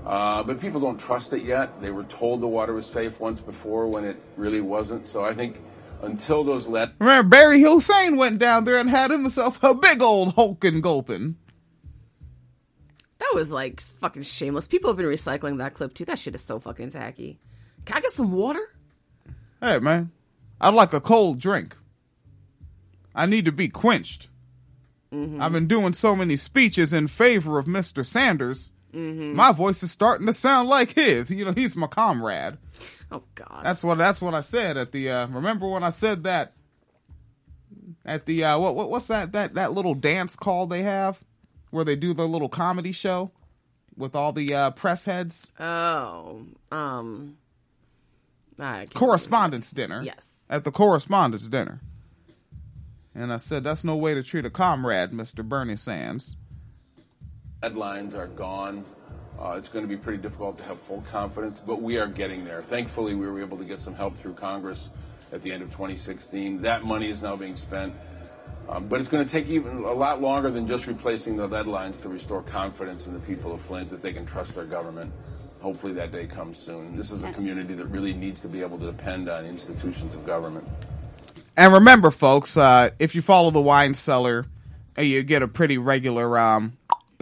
Uh, 0.05 0.41
but 0.43 0.61
people 0.61 0.79
don't 0.79 0.99
trust 0.99 1.33
it 1.33 1.43
yet. 1.43 1.81
They 1.81 1.91
were 1.91 2.03
told 2.05 2.41
the 2.41 2.47
water 2.47 2.73
was 2.73 2.85
safe 2.85 3.19
once 3.19 3.41
before 3.41 3.87
when 3.87 4.05
it 4.05 4.17
really 4.37 4.61
wasn't. 4.61 5.07
So 5.07 5.23
I 5.23 5.33
think 5.33 5.61
until 6.01 6.43
those 6.43 6.67
lead 6.67 6.93
Remember, 6.99 7.27
Barry 7.27 7.61
Hussein 7.61 8.15
went 8.15 8.39
down 8.39 8.65
there 8.65 8.79
and 8.79 8.89
had 8.89 9.11
himself 9.11 9.61
a 9.63 9.73
big 9.73 10.01
old 10.01 10.35
hulking 10.35 10.81
gulping. 10.81 11.35
That 13.19 13.31
was 13.33 13.51
like 13.51 13.81
fucking 13.81 14.21
shameless. 14.21 14.67
People 14.67 14.89
have 14.89 14.97
been 14.97 15.07
recycling 15.07 15.57
that 15.57 15.73
clip 15.73 15.93
too. 15.93 16.05
That 16.05 16.19
shit 16.19 16.35
is 16.35 16.43
so 16.43 16.59
fucking 16.59 16.91
tacky. 16.91 17.39
Can 17.85 17.97
I 17.97 18.01
get 18.01 18.11
some 18.11 18.31
water? 18.31 18.75
Hey, 19.59 19.79
man, 19.79 20.11
I'd 20.61 20.73
like 20.73 20.93
a 20.93 21.01
cold 21.01 21.39
drink. 21.39 21.75
I 23.15 23.25
need 23.25 23.45
to 23.45 23.51
be 23.51 23.69
quenched. 23.69 24.29
I've 25.11 25.51
been 25.51 25.67
doing 25.67 25.93
so 25.93 26.15
many 26.15 26.35
speeches 26.35 26.93
in 26.93 27.07
favor 27.07 27.59
of 27.59 27.65
Mr. 27.65 28.05
Sanders. 28.05 28.73
My 28.93 29.51
voice 29.51 29.83
is 29.83 29.91
starting 29.91 30.27
to 30.27 30.33
sound 30.33 30.69
like 30.69 30.93
his. 30.93 31.29
You 31.29 31.45
know, 31.45 31.51
he's 31.51 31.75
my 31.75 31.87
comrade. 31.87 32.57
Oh 33.11 33.23
God. 33.35 33.61
That's 33.63 33.83
what 33.83 33.97
that's 33.97 34.21
what 34.21 34.33
I 34.33 34.41
said 34.41 34.75
at 34.77 34.91
the. 34.91 35.09
Uh, 35.09 35.27
remember 35.27 35.67
when 35.67 35.83
I 35.83 35.91
said 35.91 36.23
that 36.23 36.53
at 38.05 38.25
the 38.25 38.43
uh, 38.43 38.59
what, 38.59 38.75
what 38.75 38.89
what's 38.89 39.07
that 39.07 39.31
that 39.33 39.53
that 39.53 39.73
little 39.73 39.93
dance 39.93 40.35
call 40.35 40.67
they 40.67 40.81
have 40.83 41.19
where 41.69 41.85
they 41.85 41.95
do 41.95 42.13
their 42.13 42.25
little 42.25 42.49
comedy 42.49 42.91
show 42.91 43.31
with 43.95 44.15
all 44.15 44.31
the 44.33 44.53
uh, 44.53 44.71
press 44.71 45.05
heads 45.05 45.47
oh. 45.59 46.45
Um. 46.71 47.37
Correspondence 48.93 49.69
dinner. 49.71 50.01
Yes. 50.01 50.27
at 50.49 50.63
the 50.63 50.71
correspondence 50.71 51.47
dinner. 51.47 51.81
And 53.17 53.33
I 53.33 53.37
said, 53.37 53.63
that's 53.63 53.83
no 53.83 53.95
way 53.95 54.13
to 54.13 54.21
treat 54.21 54.45
a 54.45 54.51
comrade, 54.51 55.09
Mr. 55.09 55.43
Bernie 55.43 55.75
Sands. 55.75 56.37
headlines 57.63 58.13
are 58.13 58.27
gone. 58.27 58.85
Uh, 59.39 59.55
it's 59.57 59.69
going 59.69 59.83
to 59.83 59.89
be 59.89 59.97
pretty 59.97 60.21
difficult 60.21 60.59
to 60.59 60.63
have 60.65 60.79
full 60.81 61.03
confidence, 61.11 61.59
but 61.59 61.81
we 61.81 61.97
are 61.97 62.05
getting 62.05 62.45
there. 62.45 62.61
Thankfully, 62.61 63.15
we 63.15 63.25
were 63.25 63.41
able 63.41 63.57
to 63.57 63.65
get 63.65 63.81
some 63.81 63.95
help 63.95 64.15
through 64.15 64.35
Congress 64.35 64.91
at 65.31 65.41
the 65.41 65.51
end 65.51 65.63
of 65.63 65.69
2016. 65.71 66.61
That 66.61 66.83
money 66.83 67.09
is 67.09 67.23
now 67.23 67.35
being 67.35 67.55
spent. 67.55 67.95
Um, 68.69 68.87
but 68.87 68.99
it's 68.99 69.09
going 69.09 69.25
to 69.25 69.31
take 69.31 69.47
even 69.47 69.77
a 69.77 69.93
lot 69.93 70.21
longer 70.21 70.51
than 70.51 70.67
just 70.67 70.85
replacing 70.85 71.37
the 71.37 71.47
lead 71.47 71.65
lines 71.65 71.97
to 71.99 72.09
restore 72.09 72.43
confidence 72.43 73.07
in 73.07 73.13
the 73.13 73.19
people 73.21 73.51
of 73.51 73.61
Flint 73.61 73.89
that 73.89 74.03
they 74.03 74.13
can 74.13 74.27
trust 74.27 74.53
their 74.53 74.65
government. 74.65 75.11
Hopefully, 75.59 75.93
that 75.93 76.11
day 76.11 76.27
comes 76.27 76.59
soon. 76.59 76.95
This 76.95 77.09
is 77.09 77.23
a 77.23 77.31
community 77.31 77.73
that 77.73 77.85
really 77.87 78.13
needs 78.13 78.39
to 78.41 78.47
be 78.47 78.61
able 78.61 78.77
to 78.77 78.85
depend 78.85 79.27
on 79.27 79.45
institutions 79.45 80.13
of 80.13 80.23
government. 80.23 80.67
And 81.57 81.73
remember, 81.73 82.11
folks, 82.11 82.55
uh, 82.55 82.91
if 82.99 83.15
you 83.15 83.23
follow 83.23 83.49
the 83.49 83.61
wine 83.61 83.95
cellar, 83.95 84.45
uh, 84.95 85.01
you 85.01 85.23
get 85.23 85.41
a 85.41 85.47
pretty 85.47 85.79
regular 85.79 86.37
um, 86.37 86.77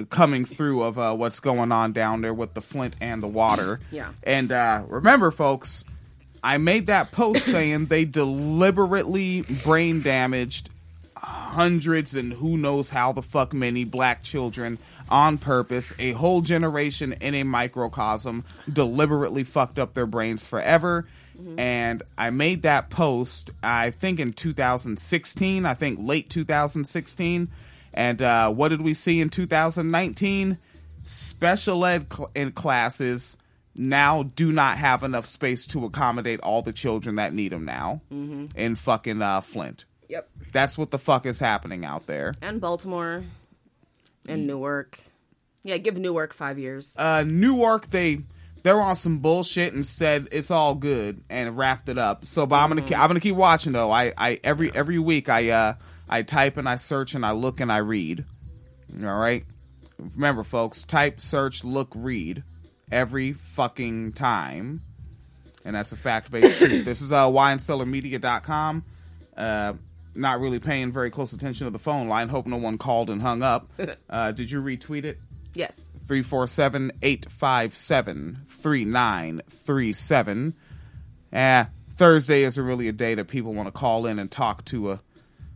coming 0.09 0.43
through 0.43 0.83
of 0.83 0.99
uh, 0.99 1.15
what's 1.15 1.39
going 1.39 1.71
on 1.71 1.93
down 1.93 2.19
there 2.19 2.33
with 2.33 2.53
the 2.53 2.61
Flint 2.61 2.97
and 2.99 3.23
the 3.23 3.29
water. 3.29 3.79
Yeah. 3.91 4.11
And 4.23 4.51
uh, 4.51 4.83
remember, 4.89 5.31
folks, 5.31 5.85
I 6.43 6.57
made 6.57 6.87
that 6.87 7.13
post 7.13 7.45
saying 7.45 7.85
they 7.85 8.03
deliberately 8.03 9.41
brain 9.41 10.01
damaged 10.01 10.69
hundreds 11.15 12.13
and 12.13 12.33
who 12.33 12.57
knows 12.57 12.89
how 12.89 13.13
the 13.13 13.21
fuck 13.21 13.53
many 13.53 13.85
black 13.85 14.21
children 14.21 14.77
on 15.09 15.37
purpose. 15.37 15.93
A 15.97 16.11
whole 16.11 16.41
generation 16.41 17.13
in 17.13 17.35
a 17.35 17.43
microcosm 17.43 18.43
deliberately 18.71 19.45
fucked 19.45 19.79
up 19.79 19.93
their 19.93 20.05
brains 20.05 20.45
forever. 20.45 21.07
And 21.57 22.03
I 22.17 22.29
made 22.29 22.63
that 22.63 22.89
post, 22.89 23.51
I 23.63 23.91
think 23.91 24.19
in 24.19 24.33
2016, 24.33 25.65
I 25.65 25.73
think 25.73 25.99
late 26.01 26.29
2016. 26.29 27.49
And 27.93 28.21
uh, 28.21 28.51
what 28.51 28.69
did 28.69 28.81
we 28.81 28.93
see 28.93 29.21
in 29.21 29.29
2019? 29.29 30.57
Special 31.03 31.85
ed 31.85 32.11
cl- 32.11 32.31
in 32.35 32.51
classes 32.51 33.37
now 33.75 34.23
do 34.23 34.51
not 34.51 34.77
have 34.77 35.03
enough 35.03 35.25
space 35.25 35.67
to 35.67 35.85
accommodate 35.85 36.39
all 36.41 36.61
the 36.61 36.73
children 36.73 37.15
that 37.17 37.33
need 37.33 37.51
them 37.51 37.65
now 37.65 38.01
in 38.09 38.75
fucking 38.75 39.21
uh, 39.21 39.41
Flint. 39.41 39.85
Yep. 40.09 40.29
That's 40.51 40.77
what 40.77 40.91
the 40.91 40.97
fuck 40.97 41.25
is 41.25 41.39
happening 41.39 41.83
out 41.83 42.07
there. 42.07 42.35
And 42.41 42.61
Baltimore. 42.61 43.23
And 44.27 44.47
Newark. 44.47 44.99
Yeah, 45.63 45.77
give 45.77 45.97
Newark 45.97 46.33
five 46.33 46.57
years. 46.59 46.95
Uh, 46.97 47.23
Newark, 47.25 47.89
they 47.89 48.21
they're 48.65 48.81
on 48.81 48.95
some 48.95 49.19
bullshit 49.19 49.73
and 49.73 49.85
said 49.85 50.27
it's 50.31 50.49
all 50.49 50.73
good 50.73 51.23
and 51.29 51.55
wrapped 51.55 51.87
it 51.87 51.99
up. 51.99 52.25
So, 52.25 52.47
but 52.47 52.55
I'm 52.55 52.69
gonna 52.69 52.81
keep, 52.81 52.97
I'm 52.97 53.07
gonna 53.07 53.19
keep 53.19 53.35
watching 53.35 53.73
though. 53.73 53.91
I, 53.91 54.11
I 54.17 54.39
every 54.43 54.73
every 54.73 54.97
week 54.97 55.29
I 55.29 55.51
uh 55.51 55.73
I 56.09 56.23
type 56.23 56.57
and 56.57 56.67
I 56.67 56.77
search 56.77 57.13
and 57.13 57.23
I 57.23 57.33
look 57.33 57.59
and 57.59 57.71
I 57.71 57.77
read. 57.77 58.25
All 59.03 59.15
right. 59.19 59.45
Remember, 59.99 60.43
folks, 60.43 60.83
type, 60.83 61.21
search, 61.21 61.63
look, 61.63 61.91
read 61.93 62.43
every 62.91 63.33
fucking 63.33 64.13
time. 64.13 64.81
And 65.63 65.75
that's 65.75 65.91
a 65.91 65.95
fact 65.95 66.31
based 66.31 66.57
truth. 66.57 66.85
This 66.85 67.03
is 67.03 67.11
uh, 67.13 67.27
winecellarmedia.com. 67.27 68.83
Uh, 69.37 69.73
not 70.15 70.39
really 70.39 70.59
paying 70.59 70.91
very 70.91 71.11
close 71.11 71.33
attention 71.33 71.65
to 71.65 71.71
the 71.71 71.79
phone 71.79 72.07
line. 72.07 72.29
Hope 72.29 72.47
no 72.47 72.57
one 72.57 72.79
called 72.79 73.11
and 73.11 73.21
hung 73.21 73.43
up. 73.43 73.69
Uh, 74.09 74.31
did 74.31 74.49
you 74.49 74.61
retweet 74.61 75.03
it? 75.03 75.19
Yes. 75.53 75.84
347 76.07 76.91
857 77.01 78.37
3937. 78.47 80.53
Eh, 81.33 81.65
Thursday 81.95 82.43
isn't 82.43 82.63
really 82.63 82.87
a 82.87 82.91
day 82.93 83.15
that 83.15 83.25
people 83.27 83.53
want 83.53 83.67
to 83.67 83.71
call 83.71 84.05
in 84.05 84.19
and 84.19 84.29
talk 84.31 84.63
to 84.65 84.91
a 84.91 84.99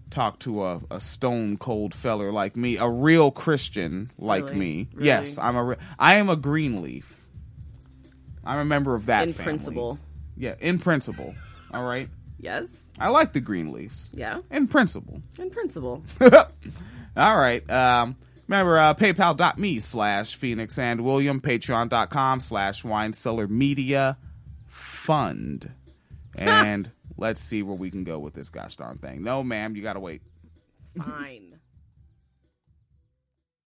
talk 0.09 0.39
to 0.39 0.63
a, 0.65 0.81
a 0.89 0.99
stone 0.99 1.55
cold 1.57 1.93
feller 1.93 2.31
like 2.31 2.55
me, 2.55 2.77
a 2.77 2.89
real 2.89 3.29
Christian 3.29 4.09
like 4.17 4.45
Really? 4.45 4.55
me. 4.57 4.87
Really? 4.93 5.05
Yes, 5.05 5.37
I'm 5.37 5.55
a 5.55 5.63
re- 5.63 5.75
I 5.99 6.15
am 6.15 6.29
a 6.29 6.35
Greenleaf. 6.35 7.15
I'm 8.43 8.57
a 8.59 8.65
member 8.65 8.95
of 8.95 9.05
that 9.05 9.27
In 9.27 9.33
family. 9.33 9.43
principle. 9.57 9.99
Yeah, 10.35 10.55
in 10.59 10.79
principle. 10.79 11.35
All 11.73 11.85
right. 11.85 12.09
Yes. 12.39 12.65
I 12.97 13.09
like 13.09 13.33
the 13.33 13.41
Greenleafs. 13.41 14.09
Yeah. 14.13 14.39
In 14.49 14.67
principle. 14.67 15.21
In 15.37 15.51
principle. 15.51 16.03
All 16.21 17.37
right. 17.37 17.69
Um, 17.69 18.15
remember, 18.49 18.77
uh, 18.77 18.93
paypal.me 18.95 19.79
slash 19.79 20.35
Phoenix 20.35 20.77
and 20.77 21.01
William, 21.01 21.39
patreon.com 21.39 22.39
slash 22.39 22.83
wine 22.83 23.13
cellar 23.13 23.47
media 23.47 24.17
fund. 24.65 25.71
And 26.35 26.91
let's 27.17 27.41
see 27.41 27.63
where 27.63 27.75
we 27.75 27.91
can 27.91 28.05
go 28.05 28.17
with 28.17 28.33
this 28.33 28.47
gosh 28.47 28.77
darn 28.77 28.95
thing. 28.95 29.23
No, 29.23 29.43
ma'am, 29.43 29.75
you 29.75 29.81
got 29.81 29.93
to 29.93 29.99
wait. 29.99 30.21
Fine. 30.95 31.58